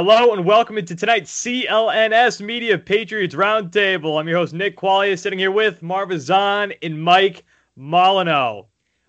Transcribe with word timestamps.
Hello 0.00 0.32
and 0.32 0.44
welcome 0.44 0.78
into 0.78 0.94
tonight's 0.94 1.42
CLNS 1.42 2.40
Media 2.40 2.78
Patriots 2.78 3.34
Roundtable. 3.34 4.16
I'm 4.16 4.28
your 4.28 4.38
host, 4.38 4.54
Nick 4.54 4.76
Quaglia, 4.76 5.18
sitting 5.18 5.40
here 5.40 5.50
with 5.50 5.82
Marv 5.82 6.10
Ezhan 6.10 6.72
and 6.84 7.02
Mike 7.02 7.44
Molyneaux. 7.76 8.66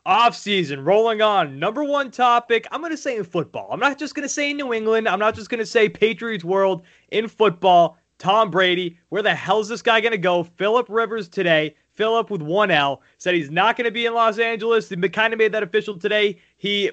Off 0.08 0.36
season, 0.36 0.84
rolling 0.84 1.22
on. 1.22 1.60
Number 1.60 1.84
one 1.84 2.10
topic, 2.10 2.66
I'm 2.72 2.82
going 2.82 2.90
to 2.90 2.98
say 2.98 3.18
in 3.18 3.24
football. 3.24 3.70
I'm 3.72 3.80
not 3.80 4.00
just 4.00 4.16
going 4.16 4.28
to 4.28 4.34
say 4.34 4.52
New 4.52 4.74
England. 4.74 5.08
I'm 5.08 5.20
not 5.20 5.36
just 5.36 5.52
going 5.52 5.60
to 5.60 5.66
say 5.68 5.90
Patriots 5.90 6.44
world 6.44 6.82
in 7.12 7.28
football. 7.28 8.00
Tom 8.18 8.50
Brady, 8.50 8.98
where 9.10 9.22
the 9.22 9.36
hell 9.36 9.60
is 9.60 9.68
this 9.68 9.84
guy 9.84 10.02
going 10.02 10.14
to 10.14 10.18
go? 10.18 10.42
Philip 10.44 10.88
Rivers 10.90 11.30
today, 11.30 11.76
Philip 11.94 12.32
with 12.32 12.42
one 12.42 12.72
L, 12.72 13.04
said 13.20 13.36
he's 13.36 13.52
not 13.52 13.78
going 13.78 13.86
to 13.86 13.92
be 13.92 14.08
in 14.08 14.16
Los 14.16 14.40
Angeles. 14.40 14.88
They 14.90 15.10
kind 15.10 15.34
of 15.34 15.38
made 15.38 15.52
that 15.52 15.62
official 15.62 16.00
today. 16.00 16.42
He 16.58 16.90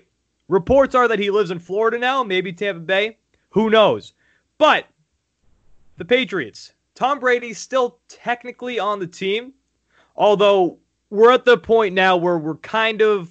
reports 0.48 0.94
are 0.94 1.08
that 1.08 1.18
he 1.18 1.30
lives 1.30 1.50
in 1.50 1.60
Florida 1.60 1.98
now, 1.98 2.22
maybe 2.22 2.52
Tampa 2.52 2.80
Bay. 2.80 3.16
Who 3.56 3.70
knows? 3.70 4.12
But 4.58 4.84
the 5.96 6.04
Patriots, 6.04 6.74
Tom 6.94 7.18
Brady's 7.18 7.56
still 7.56 7.98
technically 8.06 8.78
on 8.78 8.98
the 8.98 9.06
team, 9.06 9.54
although 10.14 10.76
we're 11.08 11.32
at 11.32 11.46
the 11.46 11.56
point 11.56 11.94
now 11.94 12.18
where 12.18 12.36
we're 12.36 12.56
kind 12.56 13.00
of 13.00 13.30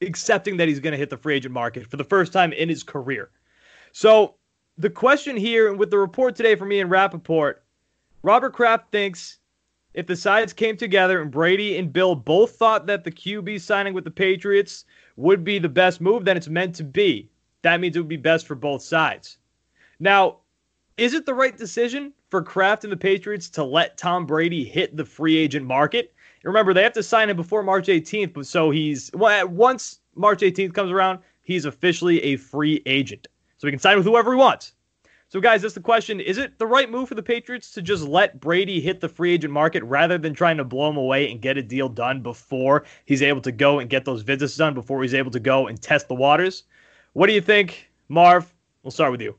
accepting 0.00 0.58
that 0.58 0.68
he's 0.68 0.78
going 0.78 0.92
to 0.92 0.96
hit 0.96 1.10
the 1.10 1.16
free 1.16 1.34
agent 1.34 1.52
market 1.52 1.90
for 1.90 1.96
the 1.96 2.04
first 2.04 2.32
time 2.32 2.52
in 2.52 2.68
his 2.68 2.84
career. 2.84 3.30
So 3.90 4.36
the 4.78 4.90
question 4.90 5.36
here, 5.36 5.68
and 5.68 5.76
with 5.76 5.90
the 5.90 5.98
report 5.98 6.36
today 6.36 6.54
from 6.54 6.70
Ian 6.70 6.88
Rapoport, 6.88 7.64
Robert 8.22 8.52
Kraft 8.52 8.92
thinks 8.92 9.38
if 9.92 10.06
the 10.06 10.14
sides 10.14 10.52
came 10.52 10.76
together 10.76 11.20
and 11.20 11.32
Brady 11.32 11.78
and 11.78 11.92
Bill 11.92 12.14
both 12.14 12.54
thought 12.54 12.86
that 12.86 13.02
the 13.02 13.10
QB 13.10 13.60
signing 13.60 13.92
with 13.92 14.04
the 14.04 14.10
Patriots 14.12 14.84
would 15.16 15.42
be 15.42 15.58
the 15.58 15.68
best 15.68 16.00
move, 16.00 16.24
then 16.24 16.36
it's 16.36 16.46
meant 16.46 16.76
to 16.76 16.84
be. 16.84 17.28
That 17.62 17.80
means 17.80 17.96
it 17.96 17.98
would 17.98 18.08
be 18.08 18.16
best 18.16 18.46
for 18.46 18.54
both 18.54 18.80
sides. 18.80 19.38
Now, 20.04 20.40
is 20.98 21.14
it 21.14 21.24
the 21.24 21.32
right 21.32 21.56
decision 21.56 22.12
for 22.28 22.42
Kraft 22.42 22.84
and 22.84 22.92
the 22.92 22.96
Patriots 22.96 23.48
to 23.48 23.64
let 23.64 23.96
Tom 23.96 24.26
Brady 24.26 24.62
hit 24.62 24.94
the 24.94 25.04
free 25.04 25.34
agent 25.38 25.64
market? 25.64 26.12
And 26.42 26.44
remember, 26.44 26.74
they 26.74 26.82
have 26.82 26.92
to 26.92 27.02
sign 27.02 27.30
him 27.30 27.36
before 27.36 27.62
March 27.62 27.86
18th, 27.86 28.34
but 28.34 28.46
so 28.46 28.70
he's 28.70 29.10
well, 29.14 29.48
once 29.48 30.00
March 30.14 30.42
18th 30.42 30.74
comes 30.74 30.92
around, 30.92 31.20
he's 31.42 31.64
officially 31.64 32.22
a 32.22 32.36
free 32.36 32.82
agent. 32.84 33.28
So 33.56 33.66
he 33.66 33.70
can 33.70 33.80
sign 33.80 33.96
with 33.96 34.04
whoever 34.04 34.32
he 34.32 34.36
wants. 34.36 34.74
So, 35.30 35.40
guys, 35.40 35.62
that's 35.62 35.72
the 35.72 35.80
question. 35.80 36.20
Is 36.20 36.36
it 36.36 36.58
the 36.58 36.66
right 36.66 36.90
move 36.90 37.08
for 37.08 37.14
the 37.14 37.22
Patriots 37.22 37.72
to 37.72 37.80
just 37.80 38.04
let 38.04 38.38
Brady 38.40 38.82
hit 38.82 39.00
the 39.00 39.08
free 39.08 39.32
agent 39.32 39.54
market 39.54 39.82
rather 39.84 40.18
than 40.18 40.34
trying 40.34 40.58
to 40.58 40.64
blow 40.64 40.90
him 40.90 40.98
away 40.98 41.30
and 41.30 41.40
get 41.40 41.56
a 41.56 41.62
deal 41.62 41.88
done 41.88 42.20
before 42.20 42.84
he's 43.06 43.22
able 43.22 43.40
to 43.40 43.52
go 43.52 43.78
and 43.78 43.88
get 43.88 44.04
those 44.04 44.20
visits 44.20 44.54
done, 44.54 44.74
before 44.74 45.00
he's 45.00 45.14
able 45.14 45.30
to 45.30 45.40
go 45.40 45.66
and 45.66 45.80
test 45.80 46.08
the 46.08 46.14
waters? 46.14 46.64
What 47.14 47.26
do 47.26 47.32
you 47.32 47.40
think, 47.40 47.90
Marv? 48.10 48.52
We'll 48.82 48.90
start 48.90 49.10
with 49.10 49.22
you. 49.22 49.34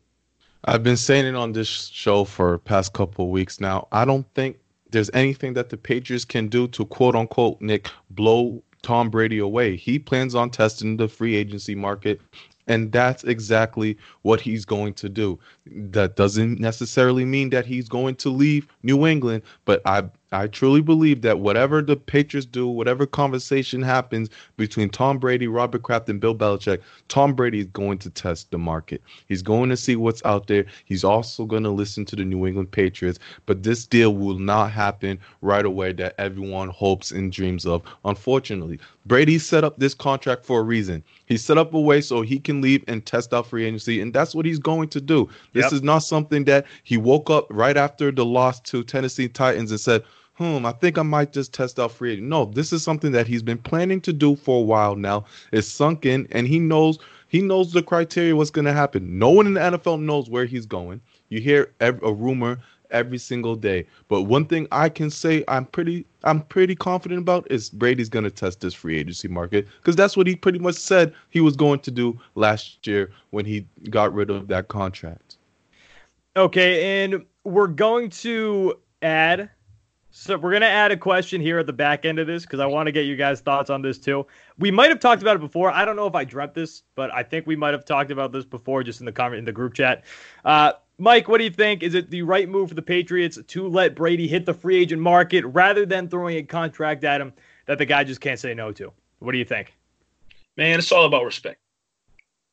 I've 0.67 0.81
been 0.81 0.97
saying 0.97 1.27
it 1.27 1.35
on 1.35 1.51
this 1.51 1.67
show 1.67 2.23
for 2.23 2.57
past 2.57 2.93
couple 2.93 3.25
of 3.25 3.31
weeks 3.31 3.59
now. 3.59 3.87
I 3.91 4.03
don't 4.03 4.25
think 4.33 4.57
there's 4.89 5.11
anything 5.13 5.53
that 5.53 5.69
the 5.69 5.77
Patriots 5.77 6.25
can 6.25 6.47
do 6.47 6.67
to 6.69 6.85
quote 6.85 7.15
unquote 7.15 7.61
Nick 7.61 7.89
blow 8.09 8.63
Tom 8.81 9.11
Brady 9.11 9.37
away. 9.37 9.75
He 9.75 9.99
plans 9.99 10.33
on 10.33 10.49
testing 10.49 10.97
the 10.97 11.07
free 11.07 11.35
agency 11.35 11.75
market 11.75 12.19
and 12.67 12.91
that's 12.91 13.23
exactly 13.25 13.95
what 14.23 14.41
he's 14.41 14.65
going 14.65 14.93
to 14.95 15.07
do. 15.07 15.39
That 15.67 16.15
doesn't 16.15 16.59
necessarily 16.59 17.25
mean 17.25 17.49
that 17.49 17.65
he's 17.65 17.89
going 17.89 18.15
to 18.17 18.29
leave 18.29 18.67
New 18.83 19.07
England, 19.07 19.41
but 19.65 19.81
I 19.85 20.03
I 20.35 20.47
truly 20.47 20.81
believe 20.81 21.21
that 21.21 21.39
whatever 21.39 21.81
the 21.81 21.95
Patriots 21.95 22.45
do, 22.45 22.67
whatever 22.67 23.05
conversation 23.05 23.81
happens 23.81 24.29
between 24.57 24.89
Tom 24.89 25.17
Brady, 25.17 25.47
Robert 25.47 25.83
Kraft, 25.83 26.09
and 26.09 26.19
Bill 26.19 26.35
Belichick, 26.35 26.81
Tom 27.07 27.33
Brady 27.33 27.59
is 27.59 27.67
going 27.67 27.99
to 27.99 28.09
test 28.09 28.51
the 28.51 28.57
market. 28.57 29.01
He's 29.27 29.41
going 29.41 29.69
to 29.69 29.77
see 29.77 29.95
what's 29.95 30.25
out 30.25 30.47
there. 30.47 30.65
He's 30.83 31.05
also 31.05 31.45
going 31.45 31.63
to 31.63 31.69
listen 31.69 32.03
to 32.05 32.15
the 32.17 32.25
New 32.25 32.45
England 32.45 32.71
Patriots. 32.71 33.17
But 33.45 33.63
this 33.63 33.85
deal 33.85 34.15
will 34.15 34.39
not 34.39 34.71
happen 34.71 35.19
right 35.41 35.65
away 35.65 35.93
that 35.93 36.15
everyone 36.17 36.69
hopes 36.69 37.11
and 37.11 37.31
dreams 37.31 37.65
of. 37.65 37.83
Unfortunately, 38.03 38.79
Brady 39.05 39.39
set 39.39 39.63
up 39.63 39.77
this 39.77 39.93
contract 39.93 40.45
for 40.45 40.59
a 40.59 40.63
reason. 40.63 41.03
He 41.27 41.37
set 41.37 41.57
up 41.57 41.73
a 41.73 41.79
way 41.79 42.01
so 42.01 42.21
he 42.21 42.39
can 42.39 42.59
leave 42.61 42.83
and 42.87 43.05
test 43.05 43.33
out 43.33 43.47
free 43.47 43.65
agency, 43.65 44.01
and 44.01 44.13
that's 44.13 44.35
what 44.35 44.45
he's 44.45 44.59
going 44.59 44.89
to 44.89 44.99
do. 45.01 45.29
This 45.55 45.63
yep. 45.63 45.71
is 45.71 45.83
not 45.83 45.99
something 45.99 46.43
that 46.43 46.65
he 46.83 46.97
woke 46.97 47.29
up 47.29 47.47
right 47.49 47.77
after 47.77 48.11
the 48.11 48.25
loss 48.25 48.59
to 48.59 48.83
Tennessee 48.83 49.29
Titans 49.29 49.71
and 49.71 49.79
said, 49.79 50.03
hmm, 50.33 50.65
I 50.65 50.73
think 50.73 50.97
I 50.97 51.01
might 51.01 51.31
just 51.31 51.53
test 51.53 51.79
out 51.79 51.93
free 51.93 52.11
agent. 52.11 52.27
No, 52.27 52.43
this 52.43 52.73
is 52.73 52.83
something 52.83 53.13
that 53.13 53.25
he's 53.25 53.41
been 53.41 53.57
planning 53.57 54.01
to 54.01 54.11
do 54.11 54.35
for 54.35 54.59
a 54.59 54.63
while 54.63 54.97
now. 54.97 55.23
It's 55.53 55.65
sunk 55.65 56.05
in, 56.05 56.27
and 56.31 56.45
he 56.45 56.59
knows 56.59 56.99
he 57.29 57.41
knows 57.41 57.71
the 57.71 57.81
criteria 57.81 58.35
what's 58.35 58.51
going 58.51 58.65
to 58.65 58.73
happen. 58.73 59.17
No 59.17 59.29
one 59.29 59.47
in 59.47 59.53
the 59.53 59.61
NFL 59.61 60.01
knows 60.01 60.29
where 60.29 60.45
he's 60.45 60.65
going. 60.65 60.99
You 61.29 61.39
hear 61.39 61.73
a 61.79 61.93
rumor 61.93 62.59
every 62.91 63.17
single 63.17 63.55
day, 63.55 63.87
but 64.09 64.23
one 64.23 64.45
thing 64.45 64.67
I 64.73 64.89
can 64.89 65.09
say 65.09 65.45
I'm 65.47 65.65
pretty 65.65 66.05
I'm 66.25 66.41
pretty 66.41 66.75
confident 66.75 67.21
about 67.21 67.49
is 67.49 67.69
Brady's 67.69 68.09
going 68.09 68.25
to 68.25 68.31
test 68.31 68.59
this 68.59 68.73
free 68.73 68.97
agency 68.97 69.29
market 69.29 69.67
because 69.77 69.95
that's 69.95 70.17
what 70.17 70.27
he 70.27 70.35
pretty 70.35 70.59
much 70.59 70.75
said 70.75 71.13
he 71.29 71.39
was 71.39 71.55
going 71.55 71.79
to 71.79 71.91
do 71.91 72.19
last 72.35 72.85
year 72.85 73.11
when 73.29 73.45
he 73.45 73.65
got 73.89 74.13
rid 74.13 74.29
of 74.29 74.47
that 74.49 74.67
contract. 74.67 75.37
Okay, 76.37 77.03
and 77.03 77.25
we're 77.43 77.67
going 77.67 78.09
to 78.09 78.75
add 79.01 79.49
so 80.17 80.37
we're 80.37 80.53
gonna 80.53 80.65
add 80.65 80.93
a 80.93 80.97
question 80.97 81.41
here 81.41 81.59
at 81.59 81.65
the 81.65 81.73
back 81.73 82.05
end 82.05 82.19
of 82.19 82.27
this 82.27 82.43
because 82.43 82.61
I 82.61 82.65
want 82.65 82.87
to 82.87 82.93
get 82.93 83.05
you 83.05 83.17
guys' 83.17 83.41
thoughts 83.41 83.69
on 83.69 83.81
this 83.81 83.97
too. 83.97 84.25
We 84.57 84.71
might 84.71 84.89
have 84.89 85.01
talked 85.01 85.21
about 85.21 85.35
it 85.35 85.39
before. 85.39 85.71
I 85.71 85.83
don't 85.83 85.97
know 85.97 86.07
if 86.07 86.15
I 86.15 86.23
dreamt 86.23 86.53
this, 86.53 86.83
but 86.95 87.13
I 87.13 87.21
think 87.21 87.45
we 87.45 87.57
might 87.57 87.73
have 87.73 87.83
talked 87.83 88.11
about 88.11 88.31
this 88.31 88.45
before, 88.45 88.81
just 88.81 89.01
in 89.01 89.05
the 89.05 89.11
comment 89.11 89.39
in 89.39 89.45
the 89.45 89.51
group 89.51 89.73
chat. 89.73 90.05
Uh, 90.45 90.71
Mike, 90.97 91.27
what 91.27 91.39
do 91.39 91.43
you 91.43 91.49
think? 91.49 91.83
Is 91.83 91.95
it 91.95 92.09
the 92.09 92.21
right 92.21 92.47
move 92.47 92.69
for 92.69 92.75
the 92.75 92.81
Patriots 92.81 93.37
to 93.45 93.67
let 93.67 93.93
Brady 93.93 94.25
hit 94.25 94.45
the 94.45 94.53
free 94.53 94.77
agent 94.77 95.01
market 95.01 95.43
rather 95.47 95.85
than 95.85 96.07
throwing 96.07 96.37
a 96.37 96.43
contract 96.43 97.03
at 97.03 97.19
him 97.19 97.33
that 97.65 97.77
the 97.77 97.85
guy 97.85 98.05
just 98.05 98.21
can't 98.21 98.39
say 98.39 98.53
no 98.53 98.71
to? 98.71 98.93
What 99.19 99.33
do 99.33 99.37
you 99.37 99.43
think? 99.43 99.73
Man, 100.55 100.79
it's 100.79 100.93
all 100.93 101.05
about 101.05 101.25
respect. 101.25 101.59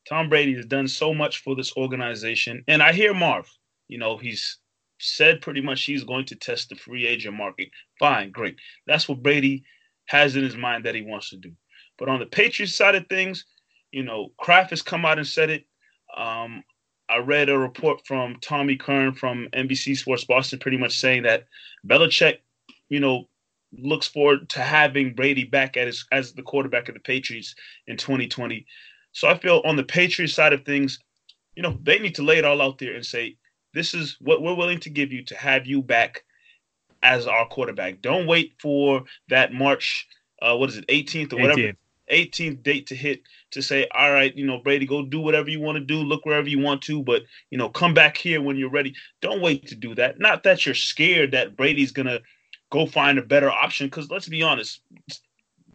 Tom 0.09 0.29
Brady 0.29 0.57
has 0.57 0.67
done 0.67 0.89
so 0.89 1.15
much 1.15 1.45
for 1.45 1.55
this 1.55 1.77
organization, 1.77 2.65
and 2.67 2.83
I 2.83 2.93
hear 2.93 3.15
Marv. 3.15 3.49
You 3.93 3.99
know, 3.99 4.17
he's 4.17 4.59
said 4.99 5.43
pretty 5.43 5.61
much 5.61 5.85
he's 5.85 6.03
going 6.03 6.25
to 6.25 6.35
test 6.35 6.71
the 6.71 6.77
free 6.77 7.07
agent 7.07 7.37
market. 7.37 7.69
Fine, 7.99 8.31
great. 8.31 8.57
That's 8.87 9.07
what 9.07 9.23
Brady 9.23 9.65
has 10.07 10.35
in 10.35 10.43
his 10.43 10.57
mind 10.57 10.87
that 10.87 10.95
he 10.95 11.03
wants 11.03 11.29
to 11.31 11.37
do. 11.37 11.53
But 11.99 12.09
on 12.09 12.19
the 12.19 12.27
Patriots 12.27 12.75
side 12.75 12.95
of 12.95 13.07
things, 13.09 13.45
you 13.91 14.03
know, 14.03 14.33
Kraft 14.39 14.71
has 14.71 14.81
come 14.81 15.05
out 15.05 15.19
and 15.19 15.27
said 15.27 15.51
it. 15.51 15.67
Um, 16.17 16.65
I 17.11 17.19
read 17.19 17.51
a 17.51 17.59
report 17.59 18.01
from 18.07 18.39
Tommy 18.41 18.77
Kern 18.77 19.13
from 19.13 19.49
NBC 19.53 19.99
Sports 19.99 20.25
Boston, 20.25 20.59
pretty 20.59 20.79
much 20.79 20.99
saying 20.99 21.25
that 21.25 21.45
Belichick, 21.87 22.39
you 22.89 23.01
know, 23.01 23.29
looks 23.79 24.07
forward 24.07 24.49
to 24.51 24.61
having 24.61 25.15
Brady 25.15 25.45
back 25.45 25.75
his, 25.75 26.07
as 26.13 26.33
the 26.33 26.43
quarterback 26.43 26.89
of 26.89 26.95
the 26.95 27.01
Patriots 27.01 27.55
in 27.87 27.99
2020. 27.99 28.65
So 29.13 29.29
I 29.29 29.37
feel 29.37 29.61
on 29.67 29.77
the 29.77 29.85
Patriots 29.85 30.33
side 30.33 30.55
of 30.55 30.65
things, 30.65 30.99
you 31.55 31.63
know, 31.63 31.79
they 31.83 31.99
need 31.99 32.15
to 32.15 32.23
lay 32.23 32.39
it 32.39 32.47
all 32.47 32.63
out 32.63 32.79
there 32.79 32.95
and 32.95 33.05
say, 33.05 33.37
this 33.75 33.95
is 33.95 34.17
what 34.21 34.43
we're 34.43 34.55
willing 34.55 34.81
to 34.81 34.91
give 34.91 35.13
you 35.13 35.25
to 35.25 35.37
have 35.37 35.67
you 35.67 35.83
back 35.83 36.25
as 37.03 37.27
our 37.27 37.47
quarterback. 37.47 38.01
Don't 38.01 38.27
wait 38.27 38.55
for 38.61 39.05
that 39.29 39.53
March, 39.53 40.07
uh, 40.41 40.57
what 40.57 40.71
is 40.71 40.79
it, 40.79 40.87
18th 40.87 41.33
or 41.33 41.37
whatever, 41.37 41.61
18th. 41.61 41.77
18th 42.11 42.63
date 42.63 42.87
to 42.89 42.95
hit 42.95 43.23
to 43.53 43.63
say, 43.63 43.87
all 43.95 44.13
right, 44.13 44.37
you 44.37 44.47
know, 44.47 44.59
Brady, 44.59 44.87
go 44.87 45.05
do 45.05 45.21
whatever 45.21 45.51
you 45.51 45.61
want 45.61 45.77
to 45.77 45.85
do, 45.85 45.99
look 45.99 46.25
wherever 46.27 46.49
you 46.49 46.59
want 46.59 46.83
to, 46.83 47.03
but 47.03 47.23
you 47.51 47.59
know, 47.59 47.69
come 47.69 47.95
back 47.95 48.17
here 48.17 48.41
when 48.41 48.57
you're 48.57 48.71
ready. 48.71 48.95
Don't 49.21 49.41
wait 49.41 49.67
to 49.69 49.75
do 49.75 49.95
that. 49.95 50.21
Not 50.21 50.43
that 50.45 50.65
you're 50.67 50.75
scared 50.75 51.33
that 51.33 51.57
Brady's 51.57 51.93
gonna 51.93 52.21
go 52.71 52.87
find 52.87 53.19
a 53.19 53.23
better 53.23 53.51
option, 53.51 53.87
because 53.87 54.11
let's 54.11 54.29
be 54.29 54.43
honest, 54.43 54.81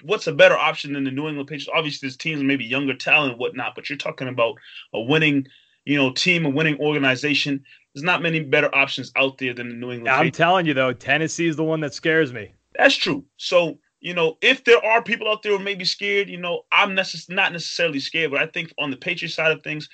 what's 0.04 0.28
a 0.28 0.34
better 0.34 0.58
option 0.58 0.94
than 0.94 1.04
the 1.04 1.12
New 1.12 1.28
England 1.28 1.48
Patriots? 1.48 1.70
Obviously, 1.74 2.08
there's 2.08 2.18
teams 2.18 2.44
maybe 2.44 2.66
younger 2.66 2.94
talent 2.94 3.32
and 3.32 3.40
whatnot, 3.40 3.74
but 3.76 3.90
you're 3.90 3.98
talking 3.98 4.28
about 4.28 4.56
a 4.94 5.02
winning, 5.02 5.48
you 5.86 5.98
know, 5.98 6.12
team, 6.12 6.46
a 6.46 6.50
winning 6.50 6.80
organization 6.80 7.64
there's 7.98 8.04
not 8.04 8.22
many 8.22 8.42
better 8.42 8.74
options 8.76 9.12
out 9.16 9.40
there 9.40 9.56
than 9.56 9.70
the 9.70 9.74
New 9.74 9.92
England. 9.92 10.10
I'm 10.10 10.18
Patriots. 10.18 10.38
telling 10.38 10.66
you 10.68 10.76
though, 10.76 10.94
Tennessee 10.94 11.48
is 11.48 11.56
the 11.56 11.64
one 11.64 11.80
that 11.80 11.96
scares 11.96 12.32
me. 12.32 12.54
That's 12.78 12.96
true. 12.96 13.26
So 13.38 13.80
you 14.02 14.14
know, 14.14 14.38
if 14.40 14.64
there 14.66 14.86
are 14.86 15.02
people 15.02 15.28
out 15.28 15.42
there 15.42 15.58
who 15.58 15.64
may 15.64 15.74
be 15.74 15.84
scared, 15.84 16.30
you 16.30 16.38
know, 16.38 16.62
I'm 16.72 16.92
necess- 16.92 17.28
not 17.28 17.52
necessarily 17.52 18.00
scared, 18.00 18.30
but 18.30 18.40
I 18.40 18.46
think 18.46 18.72
on 18.78 18.92
the 18.92 18.98
Patriots 18.98 19.34
side 19.34 19.52
of 19.52 19.64
things, 19.64 19.90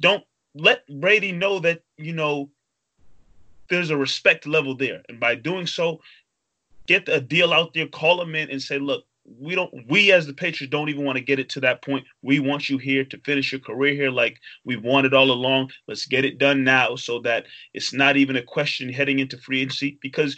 don't 0.00 0.24
let 0.54 0.86
Brady 0.98 1.30
know 1.30 1.58
that 1.58 1.82
you 1.98 2.14
know 2.14 2.48
there's 3.68 3.90
a 3.90 3.98
respect 3.98 4.46
level 4.46 4.74
there, 4.74 5.02
and 5.10 5.20
by 5.20 5.34
doing 5.34 5.66
so, 5.66 6.00
get 6.86 7.06
a 7.10 7.20
deal 7.20 7.52
out 7.52 7.74
there, 7.74 7.86
call 7.86 8.16
them 8.16 8.34
in, 8.34 8.50
and 8.50 8.62
say, 8.62 8.78
look, 8.78 9.04
we 9.26 9.54
don't 9.54 9.72
we 9.88 10.12
as 10.12 10.26
the 10.26 10.32
Patriots 10.32 10.70
don't 10.70 10.88
even 10.88 11.04
want 11.04 11.16
to 11.16 11.24
get 11.24 11.38
it 11.38 11.48
to 11.50 11.60
that 11.60 11.82
point. 11.82 12.06
We 12.22 12.38
want 12.38 12.68
you 12.68 12.78
here 12.78 13.04
to 13.04 13.18
finish 13.18 13.52
your 13.52 13.60
career 13.60 13.94
here 13.94 14.10
like 14.10 14.38
we've 14.64 14.82
wanted 14.82 15.14
all 15.14 15.30
along. 15.30 15.70
Let's 15.88 16.06
get 16.06 16.24
it 16.24 16.38
done 16.38 16.64
now 16.64 16.96
so 16.96 17.20
that 17.20 17.46
it's 17.74 17.92
not 17.92 18.16
even 18.16 18.36
a 18.36 18.42
question 18.42 18.92
heading 18.92 19.18
into 19.18 19.38
free 19.38 19.62
agency 19.62 19.98
because 20.00 20.36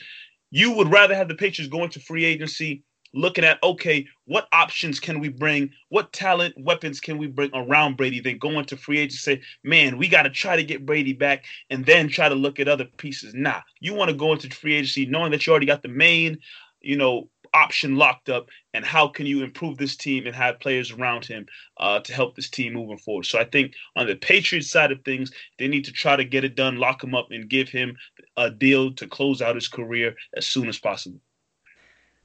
you 0.50 0.73
would 0.73 0.90
rather 0.90 1.14
have 1.14 1.29
the 1.29 1.35
Patriots 1.35 1.70
going 1.70 1.90
to 1.90 2.00
free 2.00 2.25
agency 2.25 2.82
looking 3.14 3.44
at 3.44 3.62
okay, 3.62 4.06
what 4.26 4.49
options 4.52 5.00
can 5.00 5.19
we 5.19 5.29
bring? 5.29 5.70
What 5.88 6.12
talent, 6.12 6.55
weapons 6.58 7.00
can 7.00 7.19
we 7.19 7.26
bring 7.26 7.50
around 7.55 7.96
Brady? 7.96 8.20
Then 8.20 8.38
going 8.38 8.64
to 8.67 8.76
free 8.76 8.99
agency, 8.99 9.37
say, 9.37 9.43
man, 9.64 9.99
we 9.99 10.08
got 10.08 10.23
to 10.23 10.31
try 10.31 10.56
to 10.56 10.64
get 10.64 10.87
Brady 10.87 11.12
back, 11.12 11.44
and 11.70 11.85
then 11.87 12.08
try 12.08 12.29
to 12.29 12.35
look 12.35 12.61
at 12.61 12.69
other 12.69 12.85
pieces. 12.85 13.35
Nah, 13.35 13.61
you 13.81 13.94
want 13.94 14.11
to 14.11 14.17
go 14.17 14.32
into 14.32 14.50
free 14.50 14.75
agency 14.75 15.06
knowing 15.06 15.31
that 15.31 15.46
you 15.46 15.52
already 15.52 15.67
got 15.67 15.82
the 15.82 15.88
main, 15.88 16.38
you 16.81 16.96
know, 16.96 17.29
option 17.55 17.97
locked 17.97 18.29
up, 18.29 18.49
and 18.75 18.85
how 18.85 19.09
can 19.09 19.27
you 19.27 19.43
improve 19.43 19.79
this 19.79 19.97
team 19.97 20.27
and 20.27 20.35
have 20.35 20.61
players 20.61 20.91
around 20.91 21.25
him 21.25 21.47
uh, 21.79 22.00
to 22.00 22.12
help 22.12 22.37
this 22.37 22.50
team 22.50 22.75
moving 22.75 22.99
forward. 22.99 23.25
So 23.25 23.39
I 23.39 23.45
think 23.45 23.75
on 23.97 24.06
the 24.06 24.17
Patriots 24.17 24.71
side 24.71 24.93
of 24.93 25.03
things, 25.05 25.33
they 25.59 25.69
need 25.69 25.85
to 25.85 25.93
try 25.93 26.17
to 26.17 26.25
get 26.25 26.45
it 26.45 26.55
done, 26.56 26.77
lock 26.77 27.03
him 27.03 27.15
up, 27.15 27.29
and 27.31 27.49
give 27.49 27.69
him 27.69 27.97
a 28.37 28.50
deal 28.50 28.93
to 28.95 29.06
close 29.06 29.43
out 29.43 29.55
his 29.55 29.69
career 29.69 30.15
as 30.37 30.47
soon 30.47 30.69
as 30.69 30.79
possible. 30.79 31.21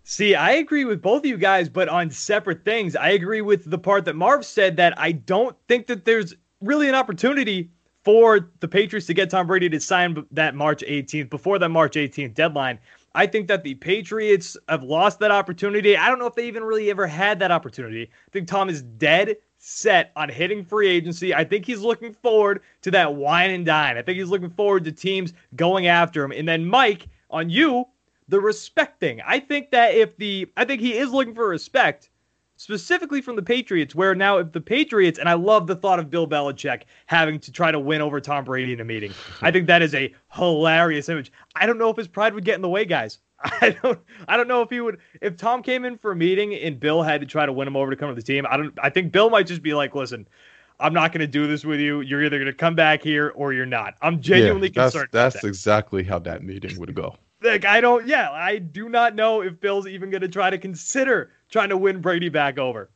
See, 0.05 0.35
I 0.35 0.51
agree 0.53 0.83
with 0.83 1.01
both 1.01 1.21
of 1.21 1.25
you 1.25 1.37
guys, 1.37 1.69
but 1.69 1.87
on 1.87 2.09
separate 2.09 2.65
things. 2.65 2.95
I 2.95 3.09
agree 3.09 3.41
with 3.41 3.69
the 3.69 3.77
part 3.77 4.03
that 4.05 4.17
Marv 4.17 4.45
said 4.45 4.75
that 4.77 4.99
I 4.99 5.13
don't 5.13 5.55
think 5.69 5.87
that 5.87 6.03
there's 6.03 6.33
really 6.59 6.89
an 6.89 6.95
opportunity 6.95 7.69
for 8.03 8.49
the 8.59 8.67
Patriots 8.67 9.07
to 9.07 9.13
get 9.13 9.29
Tom 9.29 9.47
Brady 9.47 9.69
to 9.69 9.79
sign 9.79 10.25
that 10.31 10.55
March 10.55 10.83
18th, 10.85 11.29
before 11.29 11.57
that 11.59 11.69
March 11.69 11.93
18th 11.93 12.33
deadline. 12.33 12.79
I 13.15 13.27
think 13.27 13.47
that 13.47 13.63
the 13.63 13.75
Patriots 13.75 14.57
have 14.67 14.83
lost 14.83 15.19
that 15.19 15.31
opportunity. 15.31 15.95
I 15.95 16.09
don't 16.09 16.19
know 16.19 16.25
if 16.25 16.35
they 16.35 16.47
even 16.47 16.63
really 16.63 16.89
ever 16.89 17.05
had 17.05 17.39
that 17.39 17.51
opportunity. 17.51 18.03
I 18.03 18.31
think 18.31 18.47
Tom 18.47 18.69
is 18.69 18.81
dead 18.81 19.37
set 19.59 20.11
on 20.15 20.29
hitting 20.29 20.65
free 20.65 20.89
agency. 20.89 21.33
I 21.33 21.43
think 21.43 21.65
he's 21.65 21.79
looking 21.79 22.13
forward 22.13 22.61
to 22.81 22.91
that 22.91 23.15
wine 23.15 23.51
and 23.51 23.65
dine. 23.65 23.97
I 23.97 24.01
think 24.01 24.17
he's 24.17 24.29
looking 24.29 24.49
forward 24.49 24.83
to 24.85 24.91
teams 24.91 25.33
going 25.55 25.87
after 25.87 26.23
him. 26.23 26.31
And 26.31 26.47
then, 26.47 26.65
Mike, 26.65 27.07
on 27.29 27.49
you, 27.49 27.85
the 28.27 28.41
respect 28.41 28.99
thing. 28.99 29.21
I 29.25 29.39
think 29.39 29.71
that 29.71 29.93
if 29.93 30.17
the 30.17 30.51
I 30.57 30.65
think 30.65 30.81
he 30.81 30.97
is 30.97 31.11
looking 31.11 31.35
for 31.35 31.47
respect, 31.47 32.09
specifically 32.63 33.19
from 33.19 33.35
the 33.35 33.41
Patriots, 33.41 33.93
where 33.93 34.15
now 34.15 34.37
if 34.37 34.53
the 34.53 34.61
Patriots, 34.61 35.19
and 35.19 35.27
I 35.27 35.33
love 35.33 35.67
the 35.67 35.75
thought 35.75 35.99
of 35.99 36.09
Bill 36.09 36.25
Belichick 36.25 36.83
having 37.07 37.37
to 37.41 37.51
try 37.51 37.73
to 37.73 37.79
win 37.79 37.99
over 37.99 38.21
Tom 38.21 38.45
Brady 38.45 38.71
in 38.71 38.79
a 38.79 38.85
meeting. 38.85 39.11
I 39.41 39.51
think 39.51 39.67
that 39.67 39.81
is 39.81 39.93
a 39.93 40.15
hilarious 40.31 41.09
image. 41.09 41.29
I 41.55 41.65
don't 41.65 41.77
know 41.77 41.89
if 41.89 41.97
his 41.97 42.07
pride 42.07 42.33
would 42.33 42.45
get 42.45 42.55
in 42.55 42.61
the 42.61 42.69
way, 42.69 42.85
guys. 42.85 43.19
I 43.43 43.71
don't 43.83 43.99
I 44.29 44.37
don't 44.37 44.47
know 44.47 44.61
if 44.61 44.69
he 44.69 44.79
would 44.79 44.99
if 45.19 45.35
Tom 45.35 45.61
came 45.61 45.83
in 45.83 45.97
for 45.97 46.13
a 46.13 46.15
meeting 46.15 46.55
and 46.55 46.79
Bill 46.79 47.03
had 47.03 47.19
to 47.19 47.27
try 47.27 47.45
to 47.45 47.51
win 47.51 47.67
him 47.67 47.75
over 47.75 47.91
to 47.91 47.97
come 47.97 48.07
to 48.07 48.15
the 48.15 48.21
team. 48.21 48.45
I 48.49 48.55
don't 48.55 48.73
I 48.81 48.89
think 48.89 49.11
Bill 49.11 49.29
might 49.29 49.45
just 49.47 49.61
be 49.61 49.73
like, 49.73 49.93
listen, 49.93 50.25
I'm 50.79 50.93
not 50.93 51.11
going 51.11 51.19
to 51.19 51.27
do 51.27 51.47
this 51.47 51.65
with 51.65 51.81
you. 51.81 51.99
You're 51.99 52.23
either 52.23 52.37
going 52.37 52.45
to 52.45 52.53
come 52.53 52.75
back 52.75 53.03
here 53.03 53.33
or 53.35 53.51
you're 53.51 53.65
not. 53.65 53.95
I'm 54.01 54.21
genuinely 54.21 54.69
yeah, 54.69 54.83
that's, 54.83 54.93
concerned. 54.93 55.09
That's 55.11 55.41
that. 55.41 55.47
exactly 55.47 56.03
how 56.03 56.19
that 56.19 56.43
meeting 56.43 56.79
would 56.79 56.95
go. 56.95 57.17
Like 57.43 57.65
I 57.65 57.81
don't, 57.81 58.07
yeah, 58.07 58.31
I 58.31 58.57
do 58.57 58.89
not 58.89 59.15
know 59.15 59.41
if 59.41 59.59
Bill's 59.59 59.87
even 59.87 60.09
going 60.09 60.21
to 60.21 60.29
try 60.29 60.49
to 60.49 60.57
consider 60.57 61.31
trying 61.49 61.69
to 61.69 61.77
win 61.77 62.01
Brady 62.01 62.29
back 62.29 62.57
over. 62.57 62.89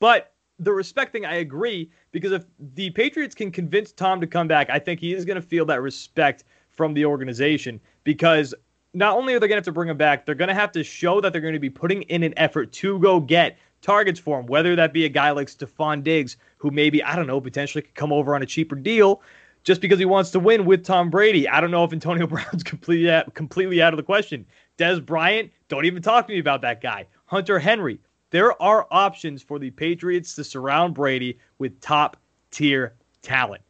But 0.00 0.32
the 0.58 0.72
respect 0.72 1.12
thing, 1.12 1.24
I 1.24 1.36
agree 1.36 1.90
because 2.12 2.32
if 2.32 2.44
the 2.74 2.90
Patriots 2.90 3.34
can 3.34 3.50
convince 3.50 3.92
Tom 3.92 4.20
to 4.20 4.26
come 4.26 4.46
back, 4.46 4.70
I 4.70 4.78
think 4.78 5.00
he 5.00 5.14
is 5.14 5.24
going 5.24 5.40
to 5.40 5.46
feel 5.46 5.64
that 5.66 5.80
respect 5.80 6.44
from 6.70 6.94
the 6.94 7.04
organization 7.06 7.80
because 8.04 8.54
not 8.92 9.16
only 9.16 9.34
are 9.34 9.40
they 9.40 9.48
going 9.48 9.56
to 9.56 9.58
have 9.58 9.64
to 9.64 9.72
bring 9.72 9.88
him 9.88 9.96
back, 9.96 10.24
they're 10.26 10.34
going 10.34 10.48
to 10.48 10.54
have 10.54 10.72
to 10.72 10.84
show 10.84 11.20
that 11.20 11.32
they're 11.32 11.40
going 11.40 11.54
to 11.54 11.60
be 11.60 11.70
putting 11.70 12.02
in 12.02 12.22
an 12.22 12.34
effort 12.36 12.72
to 12.72 12.98
go 13.00 13.18
get 13.18 13.58
targets 13.82 14.20
for 14.20 14.38
him, 14.38 14.46
whether 14.46 14.76
that 14.76 14.92
be 14.92 15.04
a 15.04 15.08
guy 15.08 15.30
like 15.30 15.48
Stefon 15.48 16.02
Diggs, 16.02 16.36
who 16.56 16.70
maybe, 16.70 17.02
I 17.02 17.16
don't 17.16 17.26
know, 17.26 17.40
potentially 17.40 17.82
could 17.82 17.94
come 17.94 18.12
over 18.12 18.34
on 18.34 18.42
a 18.42 18.46
cheaper 18.46 18.76
deal 18.76 19.20
just 19.64 19.80
because 19.80 19.98
he 19.98 20.04
wants 20.04 20.30
to 20.30 20.38
win 20.38 20.66
with 20.66 20.84
Tom 20.84 21.10
Brady. 21.10 21.48
I 21.48 21.60
don't 21.60 21.70
know 21.70 21.84
if 21.84 21.92
Antonio 21.92 22.26
Brown's 22.28 22.62
completely 22.62 23.10
out, 23.10 23.34
completely 23.34 23.82
out 23.82 23.92
of 23.92 23.96
the 23.96 24.02
question. 24.02 24.46
Dez 24.78 25.04
Bryant, 25.04 25.50
don't 25.68 25.86
even 25.86 26.02
talk 26.02 26.26
to 26.26 26.32
me 26.32 26.38
about 26.38 26.60
that 26.62 26.80
guy. 26.80 27.06
Hunter 27.26 27.58
Henry. 27.58 27.98
There 28.30 28.60
are 28.60 28.88
options 28.90 29.42
for 29.42 29.60
the 29.60 29.70
Patriots 29.70 30.34
to 30.34 30.42
surround 30.42 30.94
Brady 30.94 31.38
with 31.58 31.80
top 31.80 32.16
tier 32.50 32.94
talent. 33.22 33.62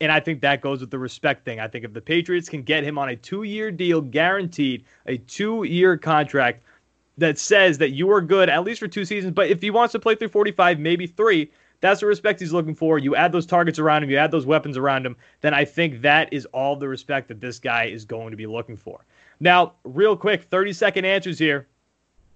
And 0.00 0.12
I 0.12 0.20
think 0.20 0.40
that 0.40 0.60
goes 0.60 0.80
with 0.80 0.92
the 0.92 0.98
respect 0.98 1.44
thing. 1.44 1.58
I 1.58 1.66
think 1.66 1.84
if 1.84 1.92
the 1.92 2.00
Patriots 2.00 2.48
can 2.48 2.62
get 2.62 2.84
him 2.84 2.98
on 2.98 3.08
a 3.08 3.16
two 3.16 3.42
year 3.42 3.72
deal, 3.72 4.00
guaranteed, 4.00 4.84
a 5.06 5.16
two 5.18 5.64
year 5.64 5.96
contract 5.96 6.62
that 7.18 7.38
says 7.38 7.78
that 7.78 7.90
you 7.90 8.10
are 8.10 8.20
good 8.20 8.48
at 8.48 8.62
least 8.62 8.80
for 8.80 8.88
two 8.88 9.04
seasons, 9.04 9.32
but 9.34 9.48
if 9.48 9.60
he 9.60 9.70
wants 9.70 9.92
to 9.92 9.98
play 9.98 10.14
through 10.14 10.28
45, 10.28 10.78
maybe 10.78 11.06
three, 11.06 11.50
that's 11.82 12.00
the 12.00 12.06
respect 12.06 12.40
he's 12.40 12.52
looking 12.52 12.74
for. 12.74 12.98
You 12.98 13.14
add 13.16 13.32
those 13.32 13.44
targets 13.44 13.78
around 13.78 14.04
him, 14.04 14.10
you 14.10 14.16
add 14.16 14.30
those 14.30 14.46
weapons 14.46 14.78
around 14.78 15.04
him, 15.04 15.16
then 15.42 15.52
I 15.52 15.66
think 15.66 16.00
that 16.00 16.32
is 16.32 16.46
all 16.46 16.76
the 16.76 16.88
respect 16.88 17.28
that 17.28 17.40
this 17.40 17.58
guy 17.58 17.84
is 17.84 18.04
going 18.06 18.30
to 18.30 18.36
be 18.36 18.46
looking 18.46 18.76
for. 18.76 19.04
Now, 19.40 19.74
real 19.84 20.16
quick, 20.16 20.44
30 20.44 20.72
second 20.72 21.04
answers 21.04 21.38
here. 21.38 21.66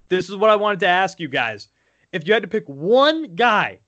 This 0.08 0.28
is 0.28 0.36
what 0.36 0.50
I 0.50 0.56
wanted 0.56 0.80
to 0.80 0.88
ask 0.88 1.20
you 1.20 1.28
guys. 1.28 1.68
If 2.12 2.26
you 2.26 2.34
had 2.34 2.42
to 2.42 2.48
pick 2.48 2.66
one 2.66 3.34
guy 3.34 3.78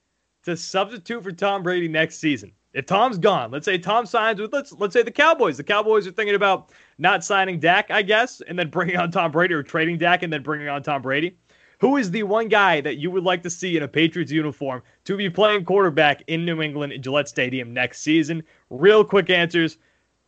to 0.44 0.56
substitute 0.56 1.22
for 1.22 1.32
Tom 1.32 1.62
Brady 1.62 1.88
next 1.88 2.18
season, 2.18 2.52
if 2.72 2.86
Tom's 2.86 3.18
gone, 3.18 3.50
let's 3.50 3.64
say 3.64 3.78
Tom 3.78 4.06
signs 4.06 4.40
with 4.40 4.52
let's 4.52 4.72
let's 4.72 4.92
say 4.92 5.02
the 5.02 5.10
Cowboys. 5.10 5.56
The 5.56 5.64
Cowboys 5.64 6.06
are 6.06 6.12
thinking 6.12 6.34
about 6.36 6.70
not 6.98 7.24
signing 7.24 7.58
Dak, 7.58 7.90
I 7.90 8.02
guess, 8.02 8.40
and 8.42 8.58
then 8.58 8.68
bringing 8.68 8.96
on 8.96 9.10
Tom 9.10 9.32
Brady 9.32 9.54
or 9.54 9.62
trading 9.62 9.98
Dak 9.98 10.22
and 10.22 10.32
then 10.32 10.42
bringing 10.42 10.68
on 10.68 10.82
Tom 10.82 11.02
Brady. 11.02 11.36
Who 11.80 11.96
is 11.96 12.10
the 12.10 12.24
one 12.24 12.48
guy 12.48 12.80
that 12.80 12.96
you 12.96 13.10
would 13.10 13.22
like 13.22 13.42
to 13.44 13.50
see 13.50 13.76
in 13.76 13.84
a 13.84 13.88
Patriots 13.88 14.32
uniform 14.32 14.82
to 15.04 15.16
be 15.16 15.30
playing 15.30 15.64
quarterback 15.64 16.22
in 16.26 16.44
New 16.44 16.60
England 16.60 16.92
in 16.92 17.02
Gillette 17.02 17.28
Stadium 17.28 17.72
next 17.72 18.00
season? 18.00 18.42
Real 18.68 19.04
quick 19.04 19.30
answers. 19.30 19.78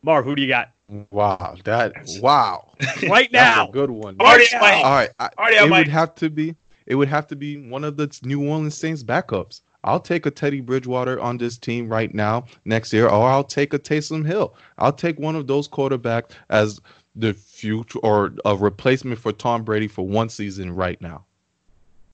Marv, 0.01 0.25
who 0.25 0.35
do 0.35 0.41
you 0.41 0.47
got? 0.47 0.71
Wow, 1.11 1.55
that 1.65 1.93
wow. 2.21 2.71
right 3.09 3.31
now, 3.31 3.67
good 3.67 3.91
one. 3.91 4.17
Already 4.19 4.45
All 4.55 4.61
right, 4.61 5.09
I, 5.19 5.29
Already 5.37 5.57
it 5.57 5.69
Mike. 5.69 5.85
would 5.85 5.91
have 5.91 6.15
to 6.15 6.29
be. 6.29 6.55
It 6.85 6.95
would 6.95 7.07
have 7.07 7.27
to 7.27 7.35
be 7.35 7.69
one 7.69 7.83
of 7.83 7.97
the 7.97 8.17
New 8.23 8.45
Orleans 8.45 8.75
Saints 8.75 9.03
backups. 9.03 9.61
I'll 9.83 9.99
take 9.99 10.25
a 10.25 10.31
Teddy 10.31 10.59
Bridgewater 10.61 11.19
on 11.19 11.37
this 11.37 11.57
team 11.57 11.89
right 11.89 12.13
now 12.13 12.45
next 12.65 12.91
year, 12.93 13.07
or 13.07 13.29
I'll 13.29 13.43
take 13.43 13.73
a 13.73 13.79
Taysom 13.79 14.25
Hill. 14.25 14.55
I'll 14.77 14.93
take 14.93 15.19
one 15.19 15.35
of 15.35 15.47
those 15.47 15.67
quarterbacks 15.67 16.31
as 16.49 16.79
the 17.15 17.33
future 17.33 17.99
or 17.99 18.33
a 18.45 18.55
replacement 18.55 19.19
for 19.19 19.31
Tom 19.31 19.63
Brady 19.63 19.87
for 19.87 20.05
one 20.07 20.29
season 20.29 20.73
right 20.73 21.01
now. 21.01 21.25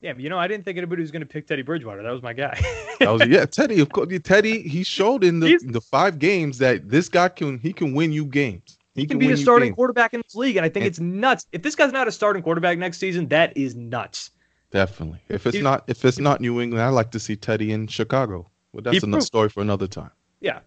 Yeah, 0.02 0.14
but 0.14 0.22
you 0.22 0.30
know, 0.30 0.38
I 0.38 0.48
didn't 0.48 0.64
think 0.64 0.78
anybody 0.78 1.02
was 1.02 1.10
going 1.12 1.22
to 1.22 1.26
pick 1.28 1.48
Teddy 1.48 1.64
Bridgewater. 1.64 2.04
That 2.04 2.12
was 2.12 2.22
my 2.22 2.34
guy. 2.34 2.60
That 3.00 3.10
was 3.12 3.28
yeah, 3.28 3.46
Teddy. 3.52 3.80
Of 3.80 3.90
course, 3.90 4.08
Teddy. 4.24 4.68
He 4.68 4.84
showed 4.84 5.24
in 5.24 5.40
the 5.40 5.48
He's- 5.50 5.64
the 5.64 5.82
five 5.82 6.18
games 6.20 6.58
that 6.60 6.90
this 6.90 7.10
guy 7.10 7.30
can 7.30 7.60
he 7.60 7.72
can 7.74 7.94
win 7.94 8.12
you 8.12 8.26
games. 8.26 8.78
he 8.96 9.06
can 9.06 9.20
be 9.20 9.28
win 9.28 9.36
the 9.36 9.42
starting 9.42 9.68
games. 9.70 9.76
quarterback 9.76 10.14
in 10.16 10.22
this 10.24 10.34
league, 10.34 10.56
and 10.58 10.66
I 10.66 10.70
think 10.70 10.84
And- 10.84 10.88
it's 10.88 11.00
nuts. 11.00 11.46
If 11.52 11.62
this 11.62 11.76
guy's 11.76 11.92
not 11.92 12.08
a 12.08 12.12
starting 12.12 12.42
quarterback 12.42 12.78
next 12.80 12.98
season, 12.98 13.28
that 13.28 13.56
is 13.56 13.76
nuts. 13.76 14.32
Definitely. 14.72 15.20
If 15.30 15.46
it's 15.46 15.58
He- 15.58 15.62
not 15.64 15.84
if 15.88 16.04
it's 16.06 16.18
not 16.20 16.42
New 16.42 16.60
England, 16.60 16.84
I 16.84 16.90
like 16.90 17.12
to 17.12 17.20
see 17.20 17.36
Teddy 17.36 17.72
in 17.72 17.86
Chicago. 17.88 18.50
But 18.74 18.84
that's 18.86 18.94
He 18.96 18.98
another 19.00 19.18
proved- 19.18 19.28
story 19.28 19.50
for 19.50 19.62
another 19.62 19.88
time. 19.88 20.12
Yeah. 20.42 20.60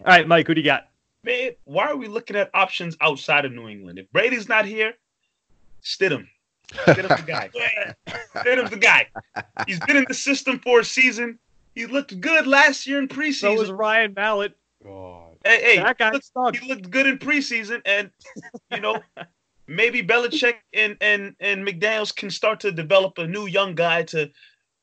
All 0.00 0.06
right, 0.06 0.28
Mike, 0.28 0.46
who 0.46 0.54
do 0.54 0.60
you 0.60 0.64
got? 0.66 0.88
Man, 1.24 1.52
why 1.64 1.86
are 1.88 1.96
we 1.96 2.06
looking 2.08 2.36
at 2.36 2.50
options 2.54 2.96
outside 3.00 3.44
of 3.46 3.52
New 3.52 3.66
England? 3.68 3.98
If 3.98 4.10
Brady's 4.12 4.48
not 4.48 4.64
here, 4.66 4.92
Stidham. 5.82 6.28
Stidham's 6.72 7.24
the 7.24 7.26
guy. 7.26 7.50
Stidham's 8.36 8.70
the 8.70 8.76
guy. 8.76 9.08
He's 9.66 9.80
been 9.80 9.96
in 9.96 10.04
the 10.08 10.14
system 10.14 10.58
for 10.60 10.80
a 10.80 10.84
season. 10.84 11.38
He 11.74 11.86
looked 11.86 12.20
good 12.20 12.46
last 12.46 12.86
year 12.86 12.98
in 12.98 13.08
preseason. 13.08 13.40
So 13.40 13.54
was 13.54 13.70
Ryan 13.70 14.14
Mallett. 14.14 14.56
hey, 15.44 15.62
hey, 15.62 15.76
that 15.76 15.98
guy 15.98 16.10
look, 16.10 16.22
stunk. 16.22 16.56
he 16.56 16.68
looked 16.68 16.90
good 16.90 17.06
in 17.06 17.18
preseason, 17.18 17.82
and 17.84 18.10
you 18.70 18.80
know, 18.80 19.02
maybe 19.66 20.02
Belichick 20.02 20.54
and 20.72 20.96
and 21.00 21.34
and 21.40 21.66
McDaniels 21.66 22.14
can 22.14 22.30
start 22.30 22.60
to 22.60 22.72
develop 22.72 23.18
a 23.18 23.26
new 23.26 23.46
young 23.46 23.74
guy 23.74 24.02
to 24.04 24.30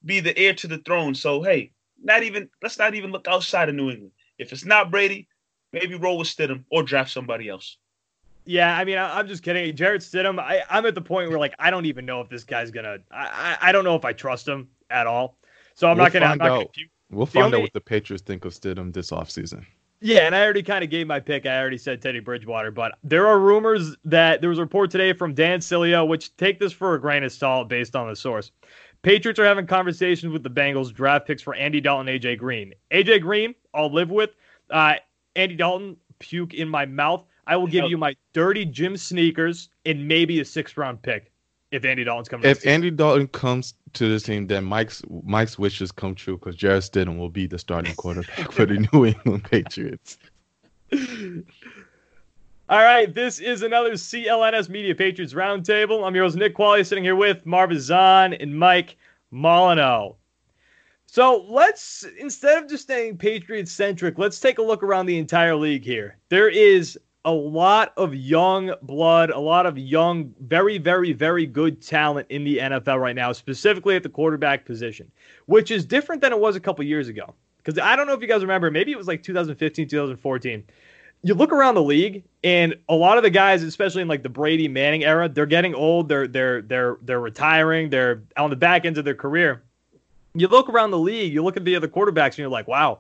be 0.06 0.20
the 0.20 0.38
heir 0.38 0.54
to 0.54 0.68
the 0.68 0.80
throne. 0.80 1.16
So 1.16 1.42
hey, 1.42 1.72
not 2.02 2.24
even 2.24 2.50
let's 2.62 2.78
not 2.78 2.96
even 2.96 3.12
look 3.12 3.28
outside 3.28 3.70
of 3.70 3.76
New 3.76 3.90
England. 3.90 4.12
If 4.38 4.52
it's 4.52 4.66
not 4.66 4.92
Brady, 4.92 5.28
maybe 5.72 5.96
roll 5.96 6.18
with 6.18 6.28
Stidham 6.28 6.64
or 6.72 6.84
draft 6.84 7.12
somebody 7.12 7.50
else. 7.50 7.78
Yeah, 8.46 8.78
I 8.78 8.84
mean, 8.84 8.98
I, 8.98 9.20
I'm 9.20 9.28
just 9.28 9.44
kidding. 9.44 9.76
Jarrett 9.76 10.02
Stidham, 10.02 10.40
I, 10.40 10.64
I'm 10.70 10.86
at 10.86 10.96
the 10.96 11.02
point 11.02 11.30
where 11.30 11.40
like 11.40 11.54
I 11.60 11.70
don't 11.72 11.86
even 11.86 12.06
know 12.06 12.22
if 12.22 12.30
this 12.30 12.44
guy's 12.44 12.72
gonna. 12.72 12.98
I, 13.12 13.58
I 13.62 13.70
I 13.70 13.72
don't 13.72 13.84
know 13.84 13.96
if 13.96 14.06
I 14.06 14.14
trust 14.14 14.48
him 14.48 14.70
at 14.90 15.08
all. 15.08 15.38
So 15.76 15.88
I'm 15.88 15.98
We'll 15.98 16.06
not 16.06 16.14
gonna. 16.14 16.26
I'm 16.26 16.40
find 16.40 16.40
not 16.40 16.56
gonna. 16.58 16.88
We'll 17.10 17.26
find 17.26 17.46
only- 17.46 17.58
out 17.58 17.62
what 17.64 17.74
the 17.74 17.82
Patriots 17.82 18.24
think 18.24 18.46
of 18.46 18.54
Stidham 18.54 18.94
this 18.94 19.12
offseason. 19.12 19.66
Yeah, 20.06 20.26
and 20.26 20.36
I 20.36 20.44
already 20.44 20.64
kind 20.64 20.84
of 20.84 20.90
gave 20.90 21.08
my 21.08 21.22
pick. 21.22 21.46
I 21.46 21.58
already 21.58 21.78
said 21.78 22.02
Teddy 22.02 22.20
Bridgewater, 22.20 22.72
but 22.72 22.96
there 23.06 23.26
are 23.26 23.40
rumors 23.40 23.96
that 24.04 24.42
there 24.42 24.50
was 24.50 24.60
a 24.60 24.64
report 24.64 24.92
today 24.92 25.14
from 25.14 25.34
Dan 25.34 25.60
Sileo, 25.60 26.06
which 26.06 26.36
take 26.36 26.60
this 26.60 26.74
for 26.74 26.94
a 26.96 27.00
grain 27.00 27.24
of 27.24 27.32
salt 27.32 27.70
based 27.70 27.96
on 27.96 28.10
the 28.10 28.16
source. 28.18 28.52
Patriots 29.02 29.40
are 29.40 29.46
having 29.46 29.66
conversations 29.66 30.34
with 30.34 30.44
the 30.44 30.50
Bengals 30.50 30.94
draft 30.94 31.26
picks 31.26 31.42
for 31.42 31.56
Andy 31.56 31.80
Dalton, 31.80 32.08
AJ 32.08 32.38
Green. 32.38 32.74
AJ 32.92 33.22
Green, 33.22 33.56
I'll 33.74 33.94
live 33.94 34.12
with. 34.12 34.32
Uh, 34.70 34.96
Andy 35.38 35.56
Dalton, 35.56 35.96
puke 36.20 36.54
in 36.54 36.68
my 36.68 36.86
mouth. 36.86 37.24
I 37.46 37.58
will 37.58 37.68
give 37.68 37.86
you 37.86 37.98
my 37.98 38.16
dirty 38.34 38.66
gym 38.66 38.96
sneakers 38.98 39.70
and 39.86 40.08
maybe 40.08 40.40
a 40.40 40.46
sixth 40.46 40.78
round 40.78 41.02
pick 41.02 41.32
if 41.72 41.84
Andy 41.86 42.04
Dalton's 42.04 42.30
coming. 42.30 42.50
If. 42.50 42.66
Andy 42.66 42.92
Dalton 42.92 43.28
comes 43.28 43.74
to 43.94 44.08
this 44.08 44.24
team, 44.24 44.48
then 44.48 44.64
Mike's 44.64 45.02
Mike's 45.26 45.58
wishes 45.58 45.92
come 45.92 46.16
true 46.16 46.38
because 46.38 46.56
Jarrett 46.56 46.84
Stidham 46.84 47.18
will 47.18 47.30
be 47.30 47.48
the 47.48 47.60
starting 47.60 47.96
quarterback 47.96 48.52
for 48.54 48.66
the 48.66 48.88
New 48.94 49.06
England 49.06 49.44
Patriots. 49.44 50.18
All 52.70 52.80
right, 52.80 53.14
this 53.14 53.40
is 53.40 53.62
another 53.62 53.94
CLNS 53.94 54.70
Media 54.70 54.96
Patriots 54.96 55.34
Roundtable. 55.34 56.08
I'm 56.08 56.16
your 56.16 56.24
host, 56.24 56.38
Nick 56.38 56.56
Quali, 56.56 56.84
sitting 56.84 57.04
here 57.04 57.16
with 57.16 57.46
Marv 57.46 57.72
Ezhan 57.72 58.42
and 58.42 58.58
Mike 58.58 58.96
Molyneaux. 59.34 60.16
So 61.06 61.46
let's, 61.50 62.06
instead 62.18 62.64
of 62.64 62.70
just 62.70 62.84
staying 62.84 63.18
Patriots 63.18 63.72
centric, 63.72 64.18
let's 64.18 64.40
take 64.40 64.60
a 64.60 64.62
look 64.62 64.82
around 64.82 65.08
the 65.08 65.18
entire 65.18 65.56
league 65.56 65.84
here. 65.84 66.18
There 66.30 66.50
is 66.50 66.98
a 67.26 67.32
lot 67.32 67.94
of 67.96 68.14
young 68.14 68.74
blood, 68.82 69.30
a 69.30 69.40
lot 69.40 69.66
of 69.66 69.78
young, 69.78 70.34
very, 70.42 70.78
very, 70.78 71.14
very 71.14 71.46
good 71.46 71.82
talent 71.82 72.28
in 72.30 72.44
the 72.44 72.58
NFL 72.58 73.00
right 73.00 73.16
now, 73.16 73.32
specifically 73.32 73.96
at 73.96 74.04
the 74.04 74.10
quarterback 74.10 74.66
position, 74.66 75.10
which 75.46 75.72
is 75.72 75.86
different 75.86 76.22
than 76.22 76.34
it 76.34 76.40
was 76.40 76.56
a 76.56 76.60
couple 76.60 76.84
years 76.84 77.08
ago. 77.08 77.34
Because 77.58 77.80
I 77.80 77.96
don't 77.96 78.08
know 78.08 78.14
if 78.14 78.22
you 78.22 78.28
guys 78.28 78.42
remember, 78.42 78.70
maybe 78.70 78.92
it 78.92 78.98
was 78.98 79.08
like 79.08 79.24
2015, 79.24 79.88
2014 79.88 80.64
you 81.24 81.34
look 81.34 81.52
around 81.54 81.76
the 81.76 81.82
league 81.82 82.24
and 82.44 82.76
a 82.90 82.96
lot 82.96 83.18
of 83.18 83.24
the 83.24 83.30
guys 83.30 83.64
especially 83.64 84.02
in 84.02 84.08
like 84.08 84.24
the 84.24 84.30
Brady 84.30 84.68
Manning 84.68 85.04
era 85.06 85.28
they're 85.30 85.46
getting 85.46 85.74
old 85.74 86.10
they're 86.10 86.28
they're 86.28 86.62
they're 86.62 86.98
they're 87.02 87.22
retiring 87.22 87.90
they're 87.90 88.24
on 88.38 88.50
the 88.50 88.56
back 88.56 88.86
ends 88.86 89.00
of 89.00 89.06
their 89.06 89.16
career. 89.16 89.64
You 90.36 90.48
look 90.48 90.70
around 90.70 90.92
the 90.92 91.00
league 91.00 91.34
you 91.34 91.44
look 91.44 91.58
at 91.58 91.66
the 91.66 91.76
other 91.76 91.88
quarterbacks 91.88 92.32
and 92.32 92.40
you're 92.40 92.50
like 92.50 92.68
wow 92.68 93.00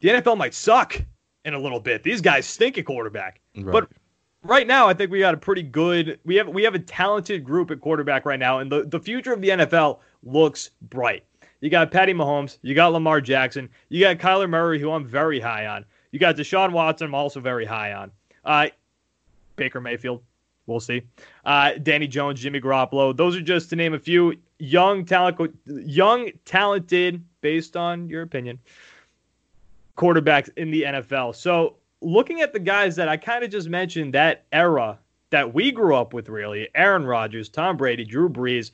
the 0.00 0.08
NFL 0.10 0.38
might 0.38 0.54
suck 0.54 1.02
in 1.48 1.54
a 1.54 1.58
little 1.58 1.80
bit 1.80 2.02
these 2.02 2.20
guys 2.20 2.46
stink 2.46 2.78
at 2.78 2.84
quarterback 2.84 3.40
right. 3.56 3.72
but 3.72 3.88
right 4.42 4.66
now 4.66 4.88
I 4.88 4.94
think 4.94 5.10
we 5.10 5.18
got 5.18 5.34
a 5.34 5.38
pretty 5.38 5.62
good 5.62 6.20
we 6.24 6.36
have 6.36 6.48
we 6.48 6.62
have 6.62 6.74
a 6.74 6.78
talented 6.78 7.42
group 7.42 7.70
at 7.70 7.80
quarterback 7.80 8.24
right 8.24 8.38
now 8.38 8.60
and 8.60 8.70
the 8.70 8.84
the 8.84 9.00
future 9.00 9.32
of 9.32 9.40
the 9.40 9.48
NFL 9.48 9.98
looks 10.22 10.70
bright 10.82 11.24
you 11.60 11.70
got 11.70 11.90
Patty 11.90 12.14
Mahomes 12.14 12.58
you 12.62 12.74
got 12.74 12.92
Lamar 12.92 13.20
Jackson 13.20 13.68
you 13.88 14.00
got 14.00 14.18
Kyler 14.18 14.48
Murray 14.48 14.78
who 14.78 14.92
I'm 14.92 15.04
very 15.04 15.40
high 15.40 15.66
on 15.66 15.84
you 16.10 16.18
got 16.18 16.36
Deshaun 16.36 16.72
Watson, 16.72 17.06
I'm 17.06 17.14
also 17.14 17.40
very 17.40 17.64
high 17.64 17.92
on. 17.92 18.10
Uh, 18.44 18.68
Baker 19.56 19.80
Mayfield, 19.80 20.22
we'll 20.66 20.80
see. 20.80 21.02
Uh, 21.44 21.72
Danny 21.82 22.06
Jones, 22.06 22.40
Jimmy 22.40 22.60
Garoppolo. 22.60 23.16
Those 23.16 23.36
are 23.36 23.40
just 23.40 23.70
to 23.70 23.76
name 23.76 23.94
a 23.94 23.98
few 23.98 24.34
young 24.58 25.04
talent, 25.04 25.54
young 25.66 26.30
talented, 26.44 27.22
based 27.40 27.76
on 27.76 28.08
your 28.08 28.22
opinion, 28.22 28.58
quarterbacks 29.98 30.48
in 30.56 30.70
the 30.70 30.84
NFL. 30.84 31.34
So 31.34 31.76
looking 32.00 32.40
at 32.40 32.52
the 32.52 32.60
guys 32.60 32.96
that 32.96 33.08
I 33.08 33.16
kind 33.16 33.44
of 33.44 33.50
just 33.50 33.68
mentioned, 33.68 34.14
that 34.14 34.46
era 34.52 34.98
that 35.30 35.52
we 35.52 35.70
grew 35.72 35.94
up 35.94 36.14
with, 36.14 36.28
really, 36.28 36.68
Aaron 36.74 37.04
Rodgers, 37.04 37.50
Tom 37.50 37.76
Brady, 37.76 38.04
Drew 38.04 38.30
Brees. 38.30 38.70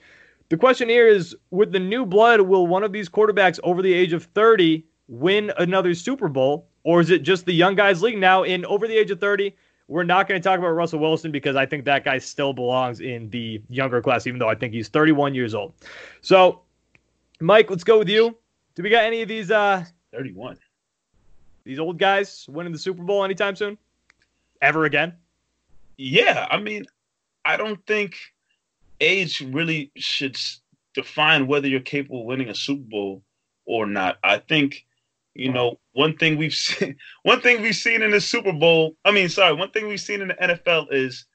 The 0.51 0.57
question 0.57 0.89
here 0.89 1.09
is, 1.09 1.35
with 1.51 1.73
the 1.73 1.81
new 1.81 2.07
blood, 2.07 2.43
will 2.43 2.67
one 2.67 2.85
of 2.85 2.93
these 2.93 3.09
quarterbacks 3.09 3.59
over 3.65 3.83
the 3.83 3.93
age 3.93 4.13
of 4.13 4.25
30 4.25 4.85
win 5.09 5.51
another 5.59 5.95
Super 5.95 6.29
Bowl? 6.29 6.69
Or 6.85 7.01
is 7.01 7.11
it 7.11 7.23
just 7.23 7.47
the 7.47 7.53
young 7.53 7.75
guys 7.75 8.03
league 8.03 8.19
now 8.19 8.43
in 8.43 8.65
over 8.67 8.87
the 8.87 8.97
age 8.97 9.11
of 9.11 9.19
30? 9.19 9.57
We're 9.89 10.05
not 10.05 10.29
going 10.29 10.41
to 10.41 10.47
talk 10.47 10.59
about 10.59 10.69
Russell 10.69 10.99
Wilson 10.99 11.33
because 11.33 11.57
I 11.57 11.67
think 11.67 11.85
that 11.87 12.05
guy 12.05 12.19
still 12.19 12.53
belongs 12.53 13.01
in 13.01 13.31
the 13.31 13.61
younger 13.69 14.01
class, 14.01 14.27
even 14.27 14.39
though 14.39 14.49
I 14.49 14.55
think 14.55 14.73
he's 14.73 14.89
31 14.89 15.35
years 15.35 15.55
old. 15.55 15.75
So, 16.21 16.63
Mike, 17.41 17.71
let's 17.71 17.85
go 17.85 17.99
with 17.99 18.09
you. 18.09 18.37
Do 18.75 18.83
we 18.83 18.91
got 18.91 19.05
any 19.05 19.23
of 19.23 19.29
these 19.29 19.51
uh 19.51 19.85
31? 20.13 20.59
These 21.65 21.79
old 21.79 21.99
guys 21.99 22.47
winning 22.49 22.73
the 22.73 22.79
Super 22.79 23.03
Bowl 23.03 23.25
anytime 23.25 23.57
soon? 23.57 23.79
Ever 24.61 24.85
again? 24.85 25.15
Yeah, 25.97 26.47
I 26.51 26.59
mean, 26.59 26.87
I 27.45 27.57
don't 27.57 27.85
think 27.87 28.17
age 29.01 29.41
really 29.41 29.91
should 29.97 30.37
define 30.95 31.47
whether 31.47 31.69
you're 31.69 31.81
capable 31.81 32.21
of 32.21 32.27
winning 32.27 32.49
a 32.49 32.55
Super 32.55 32.89
Bowl 32.89 33.23
or 33.65 33.87
not. 33.87 34.19
I 34.23 34.39
think 34.39 34.85
you 35.35 35.53
know, 35.53 35.79
one 35.93 36.17
thing 36.17 36.37
we've 36.37 36.55
seen, 36.55 36.97
one 37.23 37.41
thing 37.41 37.63
we've 37.63 37.77
seen 37.77 38.03
in 38.03 38.11
the 38.11 38.21
Super 38.21 38.53
Bowl. 38.53 38.97
I 39.05 39.11
mean, 39.11 39.29
sorry, 39.29 39.55
one 39.55 39.71
thing 39.71 39.89
we've 39.89 40.01
seen 40.01 40.23
in 40.23 40.29
the 40.29 40.35
NFL 40.35 40.93
is, 40.93 41.27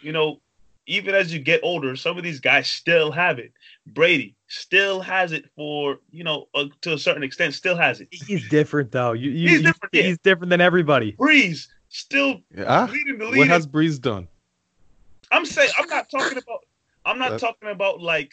you 0.00 0.12
know, 0.12 0.40
even 0.88 1.14
as 1.14 1.32
you 1.32 1.38
get 1.38 1.60
older, 1.62 1.94
some 1.94 2.16
of 2.16 2.24
these 2.24 2.40
guys 2.40 2.68
still 2.68 3.12
have 3.12 3.38
it. 3.38 3.52
Brady 3.86 4.34
still 4.48 5.00
has 5.00 5.32
it 5.32 5.44
for 5.54 5.98
you 6.10 6.24
know 6.24 6.48
uh, 6.54 6.64
to 6.80 6.94
a 6.94 6.98
certain 6.98 7.22
extent, 7.22 7.54
still 7.54 7.76
has 7.76 8.00
it. 8.00 8.08
He's 8.10 8.48
different 8.48 8.90
though. 8.90 9.12
You, 9.12 9.30
you, 9.30 9.48
he's 9.50 9.62
different. 9.62 9.92
He's, 9.92 10.02
yeah. 10.02 10.08
he's 10.08 10.18
different 10.18 10.50
than 10.50 10.60
everybody. 10.60 11.12
Brees 11.12 11.68
still 11.90 12.40
yeah. 12.56 12.86
leading 12.86 13.18
the 13.18 13.26
league. 13.26 13.38
What 13.38 13.48
has 13.48 13.66
Brees 13.66 14.00
done? 14.00 14.26
I'm 15.30 15.44
saying 15.44 15.70
I'm 15.78 15.88
not 15.88 16.10
talking 16.10 16.38
about. 16.38 16.64
I'm 17.04 17.18
not 17.18 17.30
That's, 17.30 17.42
talking 17.42 17.70
about 17.70 18.00
like 18.00 18.32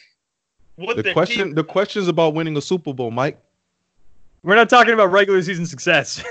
what 0.76 0.96
the 0.96 1.12
question. 1.12 1.48
Team, 1.48 1.54
the 1.54 1.64
question 1.64 2.02
is 2.02 2.08
about 2.08 2.34
winning 2.34 2.56
a 2.56 2.62
Super 2.62 2.92
Bowl, 2.92 3.10
Mike. 3.10 3.38
We're 4.42 4.56
not 4.56 4.70
talking 4.70 4.94
about 4.94 5.10
regular 5.10 5.42
season 5.42 5.66
success. 5.66 6.22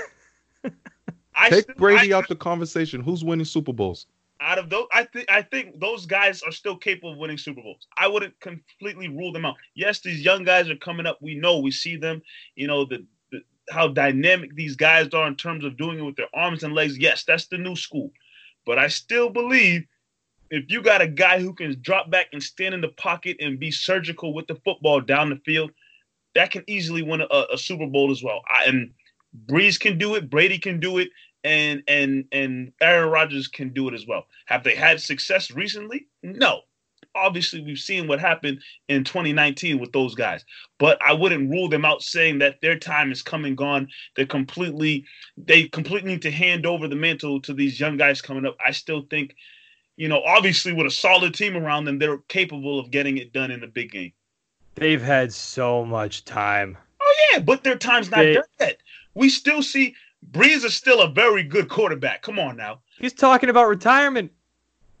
I 1.34 1.50
Take 1.50 1.64
still, 1.64 1.74
Brady 1.76 2.12
I, 2.12 2.18
out 2.18 2.28
the 2.28 2.36
conversation. 2.36 3.00
Who's 3.00 3.22
winning 3.22 3.44
Super 3.44 3.72
Bowls? 3.72 4.06
Out 4.40 4.58
of 4.58 4.68
those, 4.68 4.86
I 4.92 5.04
think 5.04 5.30
I 5.30 5.42
think 5.42 5.80
those 5.80 6.04
guys 6.04 6.42
are 6.42 6.52
still 6.52 6.76
capable 6.76 7.12
of 7.12 7.18
winning 7.18 7.38
Super 7.38 7.62
Bowls. 7.62 7.86
I 7.96 8.06
wouldn't 8.06 8.38
completely 8.40 9.08
rule 9.08 9.32
them 9.32 9.46
out. 9.46 9.56
Yes, 9.74 10.00
these 10.00 10.20
young 10.20 10.44
guys 10.44 10.68
are 10.68 10.76
coming 10.76 11.06
up. 11.06 11.18
We 11.22 11.36
know, 11.36 11.58
we 11.58 11.70
see 11.70 11.96
them. 11.96 12.20
You 12.54 12.66
know 12.66 12.84
the, 12.84 13.06
the 13.32 13.40
how 13.70 13.88
dynamic 13.88 14.54
these 14.54 14.76
guys 14.76 15.08
are 15.14 15.26
in 15.26 15.36
terms 15.36 15.64
of 15.64 15.78
doing 15.78 15.98
it 15.98 16.02
with 16.02 16.16
their 16.16 16.28
arms 16.34 16.64
and 16.64 16.74
legs. 16.74 16.98
Yes, 16.98 17.24
that's 17.24 17.46
the 17.46 17.56
new 17.56 17.76
school. 17.76 18.12
But 18.66 18.78
I 18.78 18.88
still 18.88 19.30
believe 19.30 19.86
if 20.50 20.64
you 20.68 20.82
got 20.82 21.00
a 21.00 21.08
guy 21.08 21.40
who 21.40 21.52
can 21.52 21.80
drop 21.80 22.10
back 22.10 22.26
and 22.32 22.42
stand 22.42 22.74
in 22.74 22.80
the 22.80 22.88
pocket 22.88 23.38
and 23.40 23.58
be 23.58 23.70
surgical 23.70 24.34
with 24.34 24.46
the 24.46 24.56
football 24.56 25.00
down 25.00 25.30
the 25.30 25.40
field, 25.44 25.70
that 26.34 26.50
can 26.50 26.62
easily 26.66 27.02
win 27.02 27.22
a, 27.22 27.44
a 27.52 27.58
Super 27.58 27.86
Bowl 27.86 28.10
as 28.10 28.22
well. 28.22 28.42
I, 28.48 28.66
and 28.66 28.92
Brees 29.46 29.78
can 29.78 29.98
do 29.98 30.14
it, 30.14 30.30
Brady 30.30 30.58
can 30.58 30.80
do 30.80 30.98
it, 30.98 31.08
and 31.46 31.82
and 31.86 32.24
and 32.32 32.72
Aaron 32.80 33.10
Rodgers 33.10 33.48
can 33.48 33.70
do 33.72 33.88
it 33.88 33.94
as 33.94 34.06
well. 34.06 34.26
Have 34.46 34.64
they 34.64 34.74
had 34.74 35.00
success 35.00 35.50
recently? 35.50 36.08
No. 36.22 36.62
Obviously, 37.14 37.62
we've 37.62 37.78
seen 37.78 38.08
what 38.08 38.20
happened 38.20 38.60
in 38.88 39.02
2019 39.02 39.78
with 39.78 39.90
those 39.92 40.14
guys, 40.14 40.44
but 40.78 41.00
I 41.00 41.14
wouldn't 41.14 41.50
rule 41.50 41.66
them 41.66 41.86
out 41.86 42.02
saying 42.02 42.40
that 42.40 42.60
their 42.60 42.78
time 42.78 43.10
is 43.10 43.22
come 43.22 43.46
and 43.46 43.56
gone. 43.56 43.88
They're 44.14 44.26
completely, 44.26 45.06
they 45.38 45.64
completely 45.64 46.12
need 46.12 46.22
to 46.22 46.30
hand 46.30 46.66
over 46.66 46.88
the 46.88 46.94
mantle 46.94 47.40
to 47.42 47.54
these 47.54 47.80
young 47.80 47.96
guys 47.96 48.20
coming 48.20 48.44
up. 48.44 48.54
I 48.64 48.72
still 48.72 49.06
think, 49.08 49.34
you 49.96 50.08
know, 50.08 50.20
obviously 50.24 50.74
with 50.74 50.86
a 50.86 50.90
solid 50.90 51.32
team 51.32 51.56
around 51.56 51.86
them, 51.86 51.98
they're 51.98 52.18
capable 52.28 52.78
of 52.78 52.90
getting 52.90 53.16
it 53.16 53.32
done 53.32 53.50
in 53.50 53.60
the 53.60 53.66
big 53.66 53.92
game. 53.92 54.12
They've 54.74 55.02
had 55.02 55.32
so 55.32 55.86
much 55.86 56.26
time. 56.26 56.76
Oh 57.00 57.14
yeah, 57.32 57.38
but 57.38 57.64
their 57.64 57.78
time's 57.78 58.10
not 58.10 58.18
they, 58.18 58.34
done 58.34 58.44
yet. 58.60 58.78
We 59.14 59.30
still 59.30 59.62
see 59.62 59.94
Brees 60.32 60.64
is 60.64 60.74
still 60.74 61.00
a 61.00 61.08
very 61.08 61.42
good 61.42 61.68
quarterback. 61.68 62.22
Come 62.22 62.38
on 62.38 62.56
now. 62.56 62.80
He's 62.98 63.12
talking 63.12 63.48
about 63.48 63.68
retirement. 63.68 64.32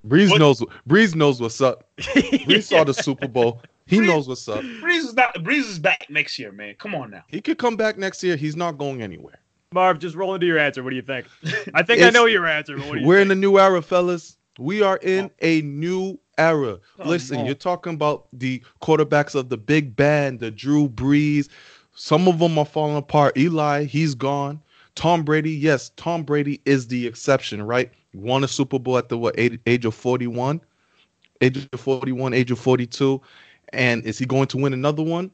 Brees 0.06 0.30
but, 0.30 0.38
knows. 0.38 0.62
Brees 0.88 1.14
knows 1.14 1.40
what's 1.40 1.60
up. 1.60 1.88
Brees 1.98 2.46
yeah. 2.48 2.60
saw 2.60 2.84
the 2.84 2.94
Super 2.94 3.28
Bowl. 3.28 3.62
He 3.86 3.98
Brees, 3.98 4.06
knows 4.06 4.28
what's 4.28 4.48
up. 4.48 4.62
Brees 4.62 4.98
is 4.98 5.14
not. 5.14 5.34
Brees 5.36 5.68
is 5.68 5.78
back 5.78 6.06
next 6.08 6.38
year, 6.38 6.52
man. 6.52 6.74
Come 6.78 6.94
on 6.94 7.10
now. 7.10 7.24
He 7.28 7.40
could 7.40 7.58
come 7.58 7.76
back 7.76 7.98
next 7.98 8.22
year. 8.22 8.36
He's 8.36 8.56
not 8.56 8.78
going 8.78 9.02
anywhere. 9.02 9.38
Marv, 9.72 9.98
just 9.98 10.16
roll 10.16 10.34
into 10.34 10.46
your 10.46 10.58
answer. 10.58 10.82
What 10.82 10.90
do 10.90 10.96
you 10.96 11.02
think? 11.02 11.26
I 11.74 11.82
think 11.82 12.02
I 12.02 12.10
know 12.10 12.26
your 12.26 12.46
answer. 12.46 12.76
we're 12.76 13.18
think? 13.18 13.26
in 13.26 13.30
a 13.30 13.34
new 13.34 13.58
era, 13.58 13.82
fellas. 13.82 14.36
We 14.58 14.82
are 14.82 14.96
in 14.98 15.26
oh. 15.26 15.30
a 15.42 15.60
new 15.62 16.18
era. 16.38 16.78
Come 16.96 17.08
Listen, 17.08 17.38
on. 17.38 17.46
you're 17.46 17.54
talking 17.54 17.94
about 17.94 18.26
the 18.32 18.62
quarterbacks 18.82 19.34
of 19.34 19.48
the 19.48 19.56
big 19.56 19.96
band, 19.96 20.40
the 20.40 20.50
Drew 20.50 20.88
Brees. 20.88 21.48
Some 21.94 22.28
of 22.28 22.38
them 22.38 22.58
are 22.58 22.64
falling 22.64 22.96
apart. 22.96 23.36
Eli, 23.36 23.84
he's 23.84 24.14
gone. 24.14 24.60
Tom 24.96 25.22
Brady, 25.22 25.52
yes, 25.52 25.92
Tom 25.96 26.24
Brady 26.24 26.60
is 26.64 26.88
the 26.88 27.06
exception, 27.06 27.62
right? 27.62 27.92
Won 28.14 28.42
a 28.42 28.48
Super 28.48 28.78
Bowl 28.78 28.98
at 28.98 29.08
the 29.08 29.16
what 29.16 29.38
age, 29.38 29.60
age 29.66 29.84
of 29.84 29.94
41, 29.94 30.60
age 31.42 31.68
of 31.72 31.80
41, 31.80 32.32
age 32.32 32.50
of 32.50 32.58
42, 32.58 33.20
and 33.72 34.02
is 34.04 34.18
he 34.18 34.24
going 34.24 34.48
to 34.48 34.56
win 34.56 34.72
another 34.72 35.02
one? 35.02 35.30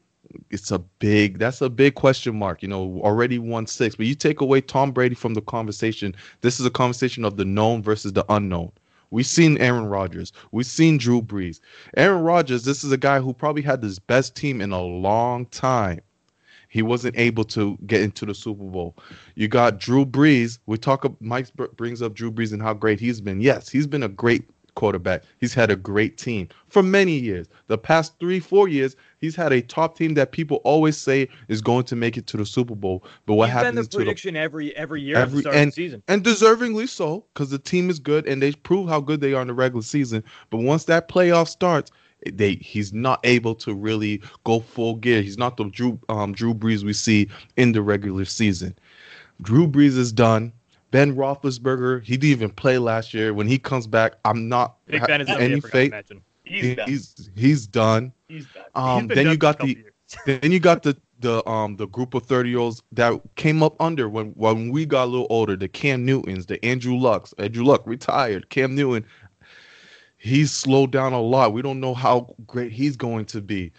It's 0.50 0.70
a 0.70 0.78
big. 0.78 1.38
That's 1.38 1.60
a 1.60 1.70
big 1.70 1.94
question 1.94 2.36
mark. 2.36 2.62
You 2.62 2.68
know, 2.68 3.00
already 3.04 3.38
won 3.38 3.66
six, 3.66 3.94
but 3.94 4.06
you 4.06 4.14
take 4.14 4.40
away 4.40 4.60
Tom 4.60 4.90
Brady 4.90 5.14
from 5.14 5.34
the 5.34 5.42
conversation. 5.42 6.14
This 6.40 6.58
is 6.58 6.66
a 6.66 6.70
conversation 6.70 7.24
of 7.24 7.36
the 7.36 7.44
known 7.44 7.82
versus 7.82 8.12
the 8.12 8.24
unknown. 8.28 8.72
We've 9.10 9.26
seen 9.26 9.58
Aaron 9.58 9.86
Rodgers. 9.86 10.32
We've 10.52 10.66
seen 10.66 10.96
Drew 10.96 11.20
Brees. 11.20 11.60
Aaron 11.96 12.22
Rodgers, 12.22 12.64
this 12.64 12.82
is 12.82 12.92
a 12.92 12.96
guy 12.96 13.20
who 13.20 13.34
probably 13.34 13.62
had 13.62 13.82
his 13.82 13.98
best 13.98 14.34
team 14.34 14.60
in 14.60 14.72
a 14.72 14.80
long 14.80 15.46
time. 15.46 16.00
He 16.72 16.80
wasn't 16.80 17.18
able 17.18 17.44
to 17.44 17.76
get 17.86 18.00
into 18.00 18.24
the 18.24 18.34
Super 18.34 18.64
Bowl. 18.64 18.96
You 19.34 19.46
got 19.46 19.78
Drew 19.78 20.06
Brees. 20.06 20.58
We 20.64 20.78
talk. 20.78 21.04
Mike 21.20 21.48
brings 21.76 22.00
up 22.00 22.14
Drew 22.14 22.32
Brees 22.32 22.54
and 22.54 22.62
how 22.62 22.72
great 22.72 22.98
he's 22.98 23.20
been. 23.20 23.42
Yes, 23.42 23.68
he's 23.68 23.86
been 23.86 24.02
a 24.02 24.08
great 24.08 24.48
quarterback. 24.74 25.22
He's 25.38 25.52
had 25.52 25.70
a 25.70 25.76
great 25.76 26.16
team 26.16 26.48
for 26.68 26.82
many 26.82 27.12
years. 27.12 27.46
The 27.66 27.76
past 27.76 28.18
three, 28.18 28.40
four 28.40 28.68
years, 28.68 28.96
he's 29.18 29.36
had 29.36 29.52
a 29.52 29.60
top 29.60 29.98
team 29.98 30.14
that 30.14 30.32
people 30.32 30.62
always 30.64 30.96
say 30.96 31.28
is 31.48 31.60
going 31.60 31.84
to 31.84 31.94
make 31.94 32.16
it 32.16 32.26
to 32.28 32.38
the 32.38 32.46
Super 32.46 32.74
Bowl. 32.74 33.04
But 33.26 33.34
what 33.34 33.50
he's 33.50 33.52
happens 33.52 33.74
been 33.74 33.84
the 33.90 34.04
prediction 34.06 34.32
the, 34.32 34.40
every 34.40 34.74
every 34.74 35.02
year 35.02 35.16
every, 35.16 35.44
and, 35.52 35.74
season, 35.74 36.02
and 36.08 36.24
deservingly 36.24 36.88
so, 36.88 37.22
because 37.34 37.50
the 37.50 37.58
team 37.58 37.90
is 37.90 37.98
good 37.98 38.26
and 38.26 38.40
they 38.40 38.52
prove 38.52 38.88
how 38.88 39.00
good 39.00 39.20
they 39.20 39.34
are 39.34 39.42
in 39.42 39.48
the 39.48 39.52
regular 39.52 39.82
season. 39.82 40.24
But 40.48 40.60
once 40.60 40.84
that 40.84 41.10
playoff 41.10 41.48
starts, 41.48 41.92
they 42.30 42.54
he's 42.56 42.92
not 42.92 43.20
able 43.24 43.54
to 43.56 43.74
really 43.74 44.22
go 44.44 44.60
full 44.60 44.96
gear. 44.96 45.22
He's 45.22 45.38
not 45.38 45.56
the 45.56 45.64
Drew 45.64 45.98
um, 46.08 46.32
Drew 46.32 46.54
Brees 46.54 46.84
we 46.84 46.92
see 46.92 47.28
in 47.56 47.72
the 47.72 47.82
regular 47.82 48.24
season. 48.24 48.76
Drew 49.40 49.66
Brees 49.66 49.96
is 49.96 50.12
done. 50.12 50.52
Ben 50.90 51.16
Roethlisberger, 51.16 52.04
he 52.04 52.16
didn't 52.18 52.32
even 52.32 52.50
play 52.50 52.76
last 52.78 53.14
year. 53.14 53.32
When 53.32 53.48
he 53.48 53.58
comes 53.58 53.86
back, 53.86 54.12
I'm 54.24 54.48
not 54.48 54.76
Big 54.86 55.00
ha- 55.00 55.06
Ben 55.06 55.22
is 55.22 55.28
any 55.30 55.44
any 55.44 55.60
faith. 55.60 55.94
He's 56.44 56.62
He- 56.62 56.74
done. 56.74 56.88
He's 56.88 57.30
he's 57.34 57.66
done. 57.66 58.12
He's 58.28 58.46
done. 58.46 58.64
Um, 58.74 59.06
then 59.08 59.28
you 59.28 59.36
got 59.36 59.58
the 59.58 59.78
then 60.26 60.52
you 60.52 60.60
got 60.60 60.82
the 60.82 60.96
the 61.22 61.48
um 61.48 61.76
the 61.76 61.86
group 61.86 62.14
of 62.14 62.24
30 62.24 62.50
year 62.50 62.58
olds 62.58 62.82
that 62.92 63.18
came 63.36 63.62
up 63.62 63.80
under 63.80 64.08
when 64.08 64.30
when 64.32 64.70
we 64.70 64.84
got 64.84 65.04
a 65.04 65.06
little 65.06 65.26
older 65.30 65.56
the 65.56 65.68
cam 65.68 66.04
newtons 66.04 66.46
the 66.46 66.62
andrew 66.64 66.96
lucks 66.96 67.32
andrew 67.38 67.64
luck 67.64 67.80
retired 67.86 68.48
cam 68.50 68.74
newton 68.74 69.04
he's 70.22 70.52
slowed 70.52 70.92
down 70.92 71.12
a 71.12 71.20
lot. 71.20 71.52
We 71.52 71.62
don't 71.62 71.80
know 71.80 71.94
how 71.94 72.34
great 72.46 72.70
he's 72.70 72.96
going 72.96 73.24
to 73.26 73.42
be. 73.42 73.72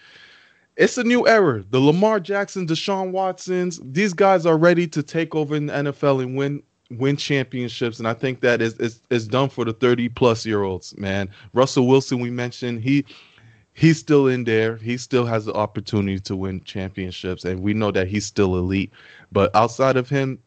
It's 0.75 0.97
a 0.97 1.03
new 1.03 1.25
era. 1.27 1.63
The 1.69 1.79
lamar 1.79 2.19
jackson 2.19 2.67
deshaun 2.67 3.11
watsons 3.11 3.79
these 3.83 4.13
guys 4.13 4.45
are 4.45 4.57
ready 4.57 4.87
to 4.87 5.03
take 5.03 5.35
over 5.35 5.55
in 5.55 5.67
the 5.67 5.73
nfl 5.73 6.21
and 6.21 6.35
win 6.35 6.61
win 6.91 7.15
championships. 7.15 7.99
And 7.99 8.07
i 8.07 8.13
think 8.13 8.41
that 8.41 8.61
is 8.61 8.73
is, 8.79 8.99
is 9.09 9.27
done 9.27 9.49
for 9.49 9.63
the 9.65 9.73
30 9.73 10.09
plus 10.09 10.45
year 10.45 10.63
olds 10.63 10.97
man. 10.97 11.29
Russell 11.53 11.87
wilson 11.87 12.19
we 12.19 12.31
mentioned 12.31 12.81
he 12.81 13.05
he's 13.73 13.99
still 13.99 14.27
in 14.27 14.43
there. 14.43 14.77
He 14.77 14.97
still 14.97 15.25
has 15.25 15.45
the 15.45 15.53
opportunity 15.53 16.19
to 16.21 16.35
win 16.35 16.61
championships, 16.63 17.45
and 17.45 17.61
we 17.61 17.73
know 17.73 17.91
that 17.91 18.07
he's 18.07 18.25
still 18.25 18.57
elite. 18.57 18.91
But 19.31 19.55
outside 19.55 19.97
of 19.97 20.09
him, 20.09 20.39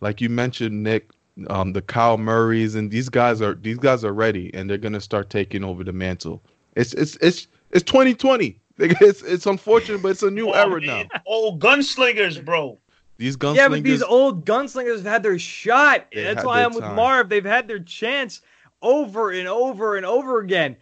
like 0.00 0.20
you 0.20 0.28
mentioned, 0.28 0.82
Nick, 0.82 1.10
um, 1.48 1.72
the 1.72 1.82
Kyle 1.82 2.18
Murrays 2.18 2.74
and 2.74 2.90
these 2.90 3.08
guys 3.08 3.40
are 3.40 3.54
these 3.54 3.78
guys 3.78 4.04
are 4.04 4.12
ready, 4.12 4.52
and 4.54 4.68
they're 4.68 4.78
gonna 4.78 5.00
start 5.00 5.30
taking 5.30 5.64
over 5.64 5.82
the 5.84 5.92
mantle. 5.92 6.42
It's 6.76 6.92
it's 6.94 7.16
it's 7.20 7.46
it's 7.70 7.84
2020. 7.84 8.58
It's 8.78 9.22
it's 9.22 9.46
unfortunate, 9.46 10.02
but 10.02 10.08
it's 10.12 10.22
a 10.22 10.30
new 10.30 10.48
Oh, 10.48 10.52
era 10.52 10.80
man. 10.80 11.08
now. 11.12 11.20
Old 11.26 11.60
gunslingers, 11.60 12.42
bro. 12.44 12.78
These 13.18 13.36
gunsslingers. 13.36 13.56
Yeah, 13.56 13.68
but 13.68 13.82
these 13.84 14.02
old 14.02 14.44
gunslingers 14.46 14.96
have 14.96 15.04
had 15.04 15.22
their 15.22 15.38
shot. 15.38 16.06
That's 16.12 16.44
why 16.44 16.64
I'm 16.64 16.74
with. 16.74 16.82
Marv. 16.84 17.28
They've 17.28 17.44
had 17.44 17.68
their 17.68 17.78
chance 17.78 18.40
over 18.80 19.30
and 19.30 19.46
over 19.46 19.96
and 19.96 20.06
over 20.06 20.40
again. 20.40 20.76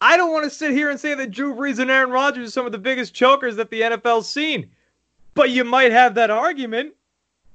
I 0.00 0.16
don't 0.16 0.32
want 0.32 0.44
to 0.44 0.50
sit 0.50 0.70
here 0.72 0.90
and 0.90 0.98
say 0.98 1.14
that 1.14 1.30
Drew 1.30 1.54
Brees 1.54 1.78
and 1.78 1.90
Aaron 1.90 2.10
Rodgers 2.10 2.48
are 2.48 2.50
some 2.50 2.64
of 2.66 2.72
the 2.72 2.78
biggest 2.78 3.12
chokers 3.12 3.56
that 3.56 3.70
the 3.70 3.82
NFL's 3.82 4.28
seen, 4.28 4.70
but 5.34 5.50
you 5.50 5.64
might 5.64 5.92
have 5.92 6.14
that 6.14 6.30
argument. 6.30 6.94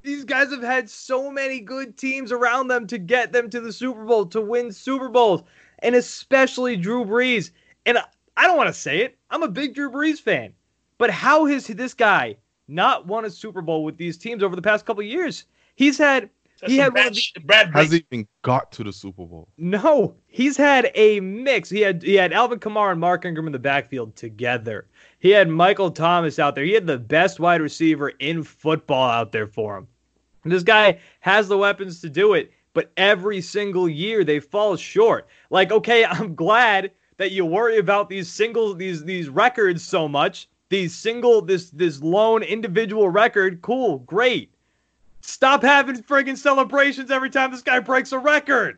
These 0.08 0.24
guys 0.24 0.52
have 0.52 0.64
had 0.64 0.90
so 0.90 1.30
many 1.30 1.60
good 1.60 1.98
teams 1.98 2.32
around 2.32 2.70
them 2.70 2.88
to 2.88 2.98
get 2.98 3.34
them 3.34 3.50
to 3.50 3.60
the 3.60 3.74
Super 3.74 4.06
Bowl, 4.06 4.26
to 4.28 4.40
win 4.40 4.72
Super 4.72 5.10
Bowls, 5.10 5.44
and 5.80 5.96
especially 5.96 6.78
Drew 6.78 7.04
Brees. 7.04 7.52
And 7.86 7.98
I 8.38 8.48
don't 8.48 8.56
want 8.56 8.68
to 8.70 8.74
say 8.74 9.00
it. 9.02 9.18
I'm 9.30 9.44
a 9.44 9.50
big 9.50 9.76
Drew 9.76 9.92
Brees 9.92 10.20
fan. 10.22 10.54
But 10.98 11.10
how 11.12 11.46
has 11.48 11.68
this 11.68 11.94
guy 11.94 12.38
not 12.70 13.06
won 13.06 13.26
a 13.26 13.30
Super 13.30 13.62
Bowl 13.62 13.84
with 13.84 13.98
these 13.98 14.18
teams 14.18 14.44
over 14.44 14.56
the 14.56 14.62
past 14.62 14.86
couple 14.86 15.02
of 15.02 15.08
years? 15.10 15.44
He's 15.76 15.98
had 15.98 16.30
That's 16.62 16.72
He 16.72 16.78
had 16.80 16.94
one 16.94 17.02
Brad, 17.04 17.14
the- 17.14 17.20
sh- 17.20 17.34
Brad 17.44 17.66
has 17.74 17.90
Brady. 17.90 18.06
even 18.10 18.28
got 18.44 18.72
to 18.72 18.86
the 18.86 18.94
Super 18.94 19.26
Bowl. 19.26 19.50
no, 19.58 20.16
he's 20.28 20.56
had 20.56 20.90
a 20.96 21.20
mix. 21.20 21.70
He 21.70 21.82
had 21.82 22.02
he 22.02 22.14
had 22.14 22.32
Alvin 22.32 22.60
Kamara 22.60 22.92
and 22.94 23.02
Mark 23.02 23.26
Ingram 23.26 23.46
in 23.48 23.52
the 23.52 23.60
backfield 23.60 24.16
together. 24.16 24.88
He 25.20 25.32
had 25.32 25.50
Michael 25.50 25.92
Thomas 25.92 26.40
out 26.40 26.56
there. 26.56 26.64
He 26.64 26.72
had 26.72 26.88
the 26.88 26.98
best 26.98 27.42
wide 27.42 27.60
receiver 27.60 28.08
in 28.08 28.42
football 28.44 29.10
out 29.10 29.34
there 29.34 29.48
for 29.48 29.78
him. 29.78 29.88
And 30.48 30.52
this 30.54 30.64
guy 30.64 31.00
has 31.20 31.50
the 31.50 31.58
weapons 31.58 32.00
to 32.00 32.10
do 32.10 32.34
it, 32.34 32.54
but 32.72 32.94
every 32.96 33.42
single 33.42 33.90
year 33.90 34.24
they 34.24 34.40
fall 34.40 34.78
short. 34.78 35.28
Like, 35.50 35.74
okay, 35.74 36.06
I'm 36.10 36.36
glad 36.36 36.92
that 37.18 37.34
you 37.34 37.46
worry 37.46 37.80
about 37.80 38.08
these 38.08 38.32
single 38.32 38.74
these 38.74 39.04
these 39.04 39.28
records 39.28 39.84
so 39.84 40.08
much. 40.08 40.48
These 40.70 40.96
single 40.96 41.42
this 41.42 41.70
this 41.72 42.02
lone 42.02 42.44
individual 42.44 43.10
record, 43.10 43.62
cool, 43.62 43.98
great. 44.00 44.54
Stop 45.20 45.64
having 45.64 46.02
friggin' 46.02 46.38
celebrations 46.38 47.12
every 47.12 47.30
time 47.30 47.52
this 47.52 47.62
guy 47.62 47.82
breaks 47.82 48.14
a 48.14 48.18
record. 48.18 48.78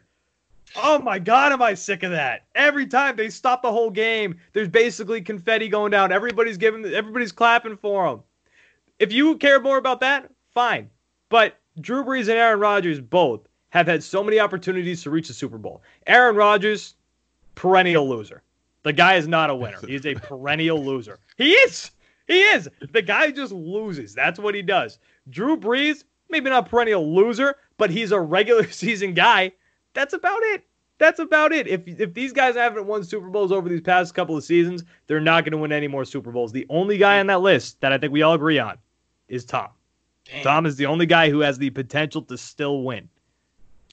Oh 0.76 0.98
my 0.98 1.20
god, 1.20 1.52
am 1.52 1.62
I 1.62 1.76
sick 1.76 2.02
of 2.02 2.10
that? 2.10 2.48
Every 2.56 2.88
time 2.88 3.16
they 3.16 3.30
stop 3.30 3.62
the 3.62 3.72
whole 3.72 3.92
game, 3.92 4.40
there's 4.54 4.70
basically 4.70 5.22
confetti 5.22 5.68
going 5.68 5.92
down. 5.92 6.12
Everybody's 6.12 6.58
giving 6.58 6.84
everybody's 6.84 7.32
clapping 7.32 7.78
for 7.78 8.08
him. 8.08 8.24
If 8.98 9.14
you 9.14 9.38
care 9.38 9.60
more 9.60 9.78
about 9.78 10.00
that, 10.00 10.32
fine. 10.52 10.90
But 11.30 11.59
Drew 11.82 12.04
Brees 12.04 12.22
and 12.22 12.32
Aaron 12.32 12.60
Rodgers 12.60 13.00
both 13.00 13.42
have 13.70 13.88
had 13.88 14.04
so 14.04 14.24
many 14.24 14.40
opportunities 14.40 15.04
to 15.04 15.10
reach 15.10 15.28
the 15.28 15.34
Super 15.34 15.58
Bowl. 15.58 15.84
Aaron 16.08 16.36
Rodgers, 16.36 16.96
perennial 17.56 18.08
loser. 18.08 18.42
The 18.84 18.94
guy 18.94 19.16
is 19.16 19.28
not 19.28 19.50
a 19.50 19.56
winner. 19.56 19.80
He's 19.86 20.06
a 20.06 20.16
perennial 20.16 20.84
loser. 20.84 21.20
He 21.38 21.52
is. 21.52 21.92
He 22.28 22.42
is. 22.42 22.70
The 22.92 23.02
guy 23.02 23.32
just 23.32 23.52
loses. 23.52 24.14
That's 24.14 24.40
what 24.40 24.56
he 24.56 24.62
does. 24.62 25.00
Drew 25.30 25.58
Brees, 25.58 26.04
maybe 26.30 26.50
not 26.50 26.70
perennial 26.70 27.14
loser, 27.14 27.56
but 27.78 27.90
he's 27.90 28.12
a 28.12 28.20
regular 28.20 28.68
season 28.72 29.14
guy. 29.14 29.52
That's 29.94 30.14
about 30.14 30.42
it. 30.44 30.64
That's 31.00 31.20
about 31.20 31.54
it. 31.54 31.68
If 31.68 31.88
if 31.88 32.14
these 32.14 32.34
guys 32.34 32.56
haven't 32.56 32.86
won 32.86 33.04
Super 33.06 33.30
Bowls 33.30 33.54
over 33.54 33.70
these 33.70 33.82
past 33.82 34.14
couple 34.14 34.36
of 34.36 34.44
seasons, 34.44 34.84
they're 35.08 35.22
not 35.22 35.46
going 35.46 35.54
to 35.54 35.58
win 35.58 35.72
any 35.72 35.88
more 35.88 36.04
Super 36.04 36.32
Bowls. 36.32 36.52
The 36.52 36.66
only 36.70 36.98
guy 36.98 37.20
on 37.20 37.28
that 37.28 37.42
list 37.42 37.80
that 37.82 37.94
I 37.94 37.98
think 37.98 38.12
we 38.12 38.22
all 38.22 38.34
agree 38.34 38.60
on 38.60 38.78
is 39.30 39.46
Tom. 39.46 39.70
Damn. 40.32 40.44
Tom 40.44 40.66
is 40.66 40.76
the 40.76 40.86
only 40.86 41.06
guy 41.06 41.30
who 41.30 41.40
has 41.40 41.58
the 41.58 41.70
potential 41.70 42.22
to 42.24 42.38
still 42.38 42.84
win. 42.84 43.10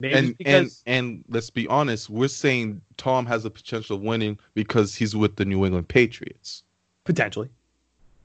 Maybe 0.00 0.14
and 0.14 0.36
because 0.38 0.82
and 0.86 1.06
and 1.16 1.24
let's 1.28 1.48
be 1.48 1.66
honest, 1.68 2.10
we're 2.10 2.28
saying 2.28 2.82
Tom 2.98 3.24
has 3.26 3.44
the 3.44 3.50
potential 3.50 3.96
of 3.96 4.02
winning 4.02 4.38
because 4.54 4.94
he's 4.94 5.16
with 5.16 5.36
the 5.36 5.44
New 5.44 5.64
England 5.64 5.88
Patriots. 5.88 6.62
potentially. 7.04 7.48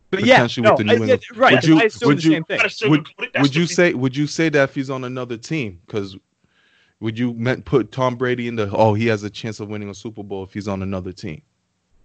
But 0.09 0.25
yeah, 0.25 0.45
no, 0.57 0.71
with 0.71 0.77
the 0.79 0.83
New 0.83 0.91
I- 0.91 0.95
England- 0.95 1.23
yeah, 1.33 1.39
right. 1.39 1.53
Would 1.53 1.63
you- 1.63 1.79
I 1.79 1.83
assume 1.83 2.07
would 2.07 2.17
the 2.17 2.23
you- 2.23 2.31
same 2.31 2.43
thing. 2.43 2.57
Gotta 2.59 2.89
Would- 2.89 3.07
would 3.39 3.55
you 3.55 3.65
say 3.67 3.93
would 3.93 4.17
you 4.17 4.27
say 4.27 4.49
that 4.49 4.63
if 4.69 4.75
he's 4.75 4.89
on 4.89 5.05
another 5.05 5.37
team? 5.37 5.79
Because 5.85 6.17
would 6.99 7.17
you 7.17 7.33
meant 7.35 7.63
put 7.63 7.93
Tom 7.93 8.15
Brady 8.17 8.49
in 8.49 8.57
the 8.57 8.69
oh 8.73 8.93
he 8.93 9.05
has 9.07 9.23
a 9.23 9.29
chance 9.29 9.61
of 9.61 9.69
winning 9.69 9.89
a 9.89 9.93
Super 9.93 10.23
Bowl 10.23 10.43
if 10.43 10.53
he's 10.53 10.67
on 10.67 10.81
another 10.81 11.13
team? 11.13 11.41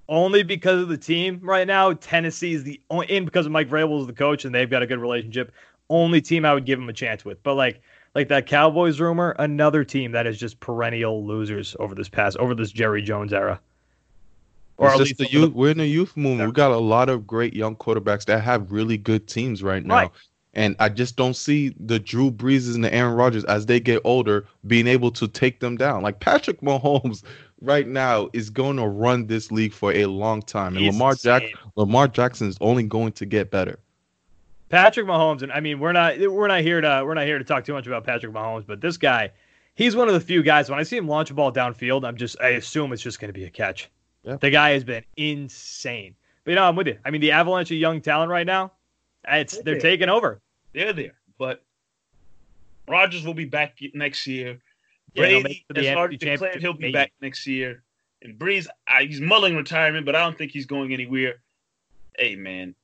Only 0.09 0.43
because 0.43 0.83
of 0.83 0.89
the 0.89 0.97
team 0.97 1.41
right 1.43 1.67
now. 1.67 1.93
Tennessee 1.93 2.55
is 2.55 2.63
the 2.63 2.81
only, 2.91 3.11
and 3.11 3.27
because 3.27 3.47
of 3.47 3.53
Mike 3.53 3.69
Vrabel 3.69 4.01
is 4.01 4.07
the 4.07 4.13
coach, 4.13 4.45
and 4.45 4.55
they've 4.55 4.71
got 4.71 4.83
a 4.83 4.87
good 4.87 5.01
relationship. 5.01 5.53
Only 5.91 6.21
team 6.21 6.45
I 6.45 6.55
would 6.55 6.65
give 6.65 6.79
him 6.79 6.89
a 6.89 6.93
chance 6.93 7.25
with. 7.25 7.43
But 7.43 7.55
like 7.55 7.81
like 8.15 8.29
that 8.29 8.47
Cowboys 8.47 8.99
rumor, 9.01 9.35
another 9.39 9.85
team 9.85 10.13
that 10.13 10.27
is 10.27 10.39
just 10.39 10.59
perennial 10.61 11.25
losers 11.27 11.77
over 11.81 11.95
this 11.95 12.09
past 12.09 12.37
over 12.39 12.55
this 12.55 12.73
Jerry 12.73 13.03
Jones 13.03 13.33
era. 13.33 13.61
Or 14.79 14.89
It's 14.89 14.95
at 14.95 14.99
just 15.07 15.21
least 15.21 15.33
the 15.33 15.39
youth. 15.39 15.53
We're 15.53 15.71
in 15.71 15.81
a 15.81 15.85
youth 15.85 16.17
movement. 16.17 16.49
We 16.49 16.53
got 16.53 16.71
a 16.71 16.79
lot 16.79 17.09
of 17.09 17.27
great 17.27 17.55
young 17.55 17.77
quarterbacks 17.77 18.25
that 18.27 18.43
have 18.43 18.73
really 18.73 18.97
good 18.97 19.27
teams 19.27 19.63
right 19.63 19.85
now. 19.85 19.95
Right. 19.95 20.11
And 20.55 20.75
I 20.79 20.89
just 20.89 21.17
don't 21.17 21.37
see 21.37 21.75
the 21.79 21.99
Drew 21.99 22.31
Breeses 22.31 22.75
and 22.75 22.83
the 22.83 22.93
Aaron 22.93 23.15
Rodgers 23.15 23.45
as 23.45 23.67
they 23.67 23.79
get 23.79 24.01
older 24.05 24.47
being 24.67 24.87
able 24.87 25.11
to 25.11 25.29
take 25.29 25.61
them 25.61 25.77
down. 25.77 26.03
Like 26.03 26.21
Patrick 26.21 26.63
Mahomes 26.63 27.23
right 27.61 27.87
now 27.87 28.29
is 28.33 28.51
going 28.51 28.77
to 28.77 28.87
run 28.87 29.27
this 29.27 29.51
league 29.51 29.73
for 29.73 29.93
a 29.93 30.07
long 30.07 30.43
time. 30.43 30.77
And 30.77 30.85
He's 30.85 30.93
Lamar 30.95 31.15
Jack. 31.15 31.43
Lamar 31.77 32.09
Jackson 32.09 32.49
is 32.49 32.57
only 32.61 32.83
going 32.83 33.13
to 33.13 33.27
get 33.27 33.51
better. 33.51 33.79
Patrick 34.69 35.07
Mahomes, 35.07 35.43
and 35.43 35.53
I 35.53 35.61
mean 35.61 35.79
we're 35.79 35.93
not 35.93 36.19
we're 36.19 36.49
not 36.49 36.61
here 36.61 36.81
to 36.81 37.03
we're 37.05 37.15
not 37.15 37.25
here 37.25 37.39
to 37.39 37.45
talk 37.45 37.65
too 37.65 37.73
much 37.73 37.87
about 37.87 38.05
Patrick 38.05 38.33
Mahomes, 38.33 38.67
but 38.67 38.81
this 38.81 38.97
guy, 38.97 39.31
he's 39.75 39.95
one 39.95 40.09
of 40.09 40.15
the 40.15 40.21
few 40.21 40.43
guys. 40.43 40.69
When 40.69 40.79
I 40.79 40.83
see 40.83 40.97
him 40.97 41.07
launch 41.07 41.31
a 41.31 41.35
ball 41.35 41.53
downfield, 41.53 42.05
I'm 42.07 42.17
just 42.17 42.37
I 42.41 42.49
assume 42.49 42.93
it's 42.93 43.03
just 43.03 43.21
going 43.21 43.29
to 43.29 43.39
be 43.39 43.45
a 43.45 43.51
catch. 43.51 43.91
Yeah. 44.25 44.37
The 44.37 44.51
guy 44.51 44.71
has 44.71 44.83
been 44.83 45.05
insane. 45.17 46.17
But 46.45 46.51
you 46.53 46.55
know, 46.57 46.65
I'm 46.65 46.75
with 46.75 46.89
you. 46.89 46.99
I 47.05 47.11
mean, 47.11 47.21
the 47.21 47.31
avalanche 47.31 47.71
of 47.71 47.77
young 47.77 48.01
talent 48.01 48.31
right 48.31 48.47
now, 48.47 48.73
it's 49.29 49.57
they're 49.63 49.75
Yeah. 49.77 49.81
taking 49.83 50.09
over. 50.09 50.41
They're 50.73 50.93
there. 50.93 51.15
But 51.39 51.63
Rodgers 52.89 53.25
will 53.25 53.35
be 53.35 53.45
back 53.45 53.79
next 53.95 54.27
year. 54.27 54.59
Yeah, 55.15 55.23
they'll 55.23 55.43
Brady 55.43 55.43
make 55.43 55.65
it 55.69 55.75
to 55.75 55.89
has 55.89 55.97
already 55.97 56.17
declared 56.17 56.61
he'll 56.61 56.73
be 56.73 56.83
maybe. 56.83 56.93
back 56.93 57.13
next 57.21 57.47
year. 57.47 57.83
And 58.23 58.39
Brees, 58.39 58.67
I, 58.89 59.05
he's 59.05 59.21
mulling 59.21 59.57
retirement, 59.57 60.07
but 60.07 60.15
I 60.17 60.21
don't 60.21 60.37
think 60.37 60.53
he's 60.53 60.67
going 60.67 60.93
anywhere. 60.93 61.37
Hey, 62.19 62.35
man, 62.35 62.75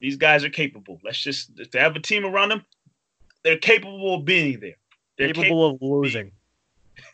these 0.00 0.16
guys 0.16 0.44
are 0.44 0.50
capable. 0.50 1.00
Let's 1.04 1.18
just, 1.18 1.50
if 1.58 1.70
they 1.70 1.80
have 1.80 1.96
a 1.96 2.00
team 2.00 2.24
around 2.24 2.50
them, 2.50 2.64
they're 3.42 3.58
capable 3.58 4.14
of 4.14 4.24
being 4.24 4.60
there. 4.60 4.76
They're 5.18 5.32
capable 5.32 5.66
of 5.66 5.82
losing. 5.82 6.32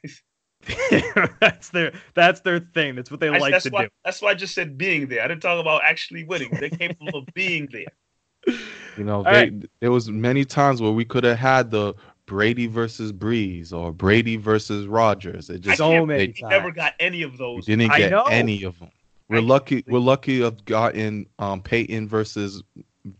that's 1.40 1.68
their 1.70 1.92
that's 2.14 2.40
their 2.40 2.58
thing. 2.60 2.96
That's 2.96 3.10
what 3.10 3.20
they 3.20 3.28
I- 3.28 3.38
like 3.38 3.52
that's 3.52 3.64
to 3.64 3.70
why, 3.70 3.84
do. 3.84 3.90
That's 4.04 4.20
why 4.20 4.30
I 4.30 4.34
just 4.34 4.54
said 4.54 4.76
being 4.76 5.08
there. 5.08 5.22
I 5.22 5.28
didn't 5.28 5.42
talk 5.42 5.60
about 5.60 5.82
actually 5.84 6.24
winning. 6.24 6.50
They're 6.58 6.70
capable 6.70 7.18
of 7.18 7.26
being 7.34 7.68
there. 7.72 8.56
You 8.96 9.04
know, 9.04 9.16
All 9.16 9.24
they, 9.24 9.30
right. 9.30 9.70
there 9.80 9.90
was 9.90 10.08
many 10.08 10.44
times 10.44 10.80
where 10.80 10.92
we 10.92 11.04
could 11.04 11.24
have 11.24 11.38
had 11.38 11.70
the 11.70 11.94
Brady 12.26 12.66
versus 12.66 13.12
Brees 13.12 13.72
or 13.72 13.92
Brady 13.92 14.36
versus 14.36 14.86
Rodgers. 14.86 15.48
It 15.50 15.60
just 15.60 15.78
So 15.78 16.04
many 16.04 16.26
believe 16.26 16.36
we 16.42 16.48
never 16.48 16.70
got 16.70 16.94
any 17.00 17.22
of 17.22 17.32
we 17.32 17.38
those. 17.38 17.66
didn't 17.66 17.90
I 17.90 17.98
get 17.98 18.10
know. 18.10 18.24
any 18.24 18.64
of 18.64 18.78
them. 18.78 18.90
We're 19.28 19.38
I 19.38 19.40
lucky. 19.40 19.82
can't 19.82 19.88
We're 19.92 19.98
lucky 20.00 20.42
of 20.42 20.64
gotten 20.64 21.26
um, 21.38 21.62
Peyton 21.62 22.08
versus 22.08 22.62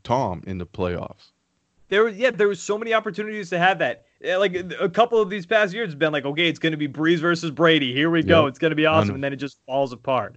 Tom 0.05 0.43
in 0.47 0.59
the 0.59 0.67
playoffs. 0.67 1.31
There 1.89 2.05
was 2.05 2.17
yeah, 2.17 2.31
there 2.33 2.49
was 2.49 2.61
so 2.61 2.77
many 2.79 2.93
opportunities 2.95 3.51
to 3.51 3.59
have 3.59 3.79
that. 3.79 4.05
Yeah, 4.21 4.39
Like 4.39 4.55
a 4.81 4.89
couple 4.89 5.21
of 5.21 5.31
these 5.31 5.47
past 5.47 5.73
years, 5.75 5.87
it's 5.91 5.95
been 5.95 6.13
like, 6.13 6.25
okay, 6.25 6.49
it's 6.49 6.59
going 6.59 6.73
to 6.73 6.77
be 6.77 6.89
Brees 6.89 7.19
versus 7.19 7.51
Brady. 7.51 7.93
Here 7.93 8.11
we 8.11 8.23
go. 8.23 8.43
Yep. 8.45 8.49
It's 8.51 8.59
going 8.59 8.71
to 8.71 8.77
be 8.77 8.87
awesome, 8.87 9.15
and 9.15 9.23
then 9.23 9.33
it 9.33 9.37
just 9.37 9.59
falls 9.67 9.93
apart. 9.93 10.37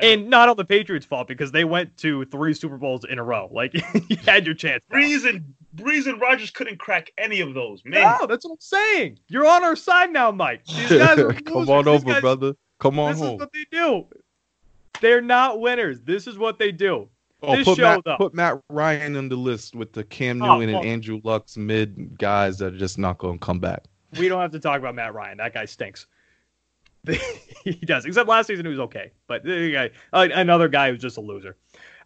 And 0.00 0.30
not 0.30 0.48
on 0.48 0.56
the 0.56 0.64
Patriots' 0.64 1.04
fault 1.04 1.28
because 1.28 1.52
they 1.52 1.64
went 1.64 1.96
to 1.98 2.24
three 2.24 2.54
Super 2.54 2.78
Bowls 2.78 3.04
in 3.04 3.18
a 3.18 3.22
row. 3.22 3.48
Like 3.52 3.74
you 4.08 4.16
had 4.24 4.46
your 4.46 4.54
chance. 4.54 4.82
now. 4.90 4.96
Brees 4.98 5.28
and 5.28 5.54
Brees 5.76 6.06
and 6.06 6.20
Rodgers 6.20 6.50
couldn't 6.50 6.78
crack 6.78 7.10
any 7.18 7.40
of 7.40 7.54
those. 7.54 7.82
Man, 7.84 8.16
No, 8.20 8.26
that's 8.26 8.44
what 8.44 8.52
I'm 8.52 8.60
saying. 8.60 9.18
You're 9.28 9.46
on 9.46 9.64
our 9.64 9.76
side 9.76 10.12
now, 10.12 10.30
Mike. 10.30 10.64
These 10.66 10.90
guys 10.90 11.18
are 11.18 11.32
Come 11.46 11.68
on 11.70 11.84
These 11.84 11.94
over, 11.94 12.04
guys- 12.12 12.20
brother. 12.20 12.52
Come 12.78 12.98
on 12.98 13.12
This 13.12 13.20
home. 13.20 13.34
is 13.34 13.40
what 13.40 13.52
they 13.52 13.64
do. 13.70 14.06
They're 15.00 15.20
not 15.22 15.60
winners. 15.60 16.00
This 16.02 16.26
is 16.26 16.36
what 16.36 16.58
they 16.58 16.72
do. 16.72 17.08
Oh, 17.42 17.56
This 17.56 17.64
put 17.64 17.76
show, 17.78 17.82
Matt, 17.82 18.00
though. 18.04 18.16
put 18.16 18.34
Matt 18.34 18.60
Ryan 18.70 19.16
on 19.16 19.28
the 19.28 19.36
list 19.36 19.74
with 19.74 19.92
the 19.92 20.04
Cam 20.04 20.42
Oh, 20.42 20.58
Newton 20.58 20.74
well- 20.74 20.82
and 20.82 20.90
Andrew 20.90 21.20
Luck's 21.24 21.56
mid 21.56 22.18
guys 22.18 22.58
that 22.58 22.74
are 22.74 22.78
just 22.78 22.98
not 22.98 23.18
going 23.18 23.38
to 23.38 23.44
come 23.44 23.58
back. 23.58 23.84
We 24.18 24.28
don't 24.28 24.40
have 24.40 24.52
to 24.52 24.60
talk 24.60 24.78
about 24.78 24.94
Matt 24.94 25.14
Ryan. 25.14 25.38
That 25.38 25.54
guy 25.54 25.64
stinks. 25.64 26.06
he 27.64 27.72
does. 27.84 28.04
Except 28.04 28.28
last 28.28 28.46
season 28.46 28.64
he 28.64 28.70
was 28.70 28.78
okay, 28.80 29.10
but 29.26 29.42
uh, 29.48 29.88
another 30.12 30.68
guy 30.68 30.90
who's 30.90 31.00
just 31.00 31.16
a 31.16 31.20
loser. 31.20 31.56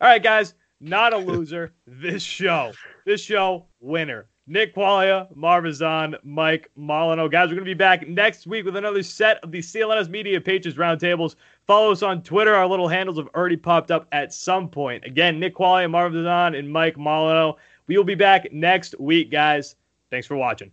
All 0.00 0.08
right, 0.08 0.22
guys, 0.22 0.54
not 0.80 1.12
a 1.12 1.18
loser. 1.18 1.72
this 1.86 2.22
show, 2.22 2.72
this 3.04 3.20
show, 3.20 3.66
winner. 3.80 4.28
Nick 4.48 4.76
Quaglia, 4.76 5.34
Marvazon, 5.34 6.14
Mike 6.22 6.70
Molyneaux. 6.78 7.28
Guys, 7.28 7.48
we're 7.48 7.56
going 7.56 7.64
to 7.64 7.70
be 7.70 7.74
back 7.74 8.06
next 8.06 8.46
week 8.46 8.64
with 8.64 8.76
another 8.76 9.02
set 9.02 9.42
of 9.42 9.50
the 9.50 9.58
CLNS 9.58 10.08
Media 10.08 10.40
Pages 10.40 10.74
Roundtables. 10.74 11.34
Follow 11.66 11.90
us 11.90 12.04
on 12.04 12.22
Twitter. 12.22 12.54
Our 12.54 12.68
little 12.68 12.86
handles 12.86 13.18
have 13.18 13.28
already 13.34 13.56
popped 13.56 13.90
up 13.90 14.06
at 14.12 14.32
some 14.32 14.68
point. 14.68 15.04
Again, 15.04 15.40
Nick 15.40 15.56
Quaglia, 15.56 15.90
Marvazon, 15.90 16.56
and 16.56 16.70
Mike 16.70 16.94
Molyneaux. 16.94 17.56
We 17.88 17.96
will 17.96 18.04
be 18.04 18.14
back 18.14 18.52
next 18.52 18.98
week, 19.00 19.32
guys. 19.32 19.74
Thanks 20.10 20.28
for 20.28 20.36
watching. 20.36 20.70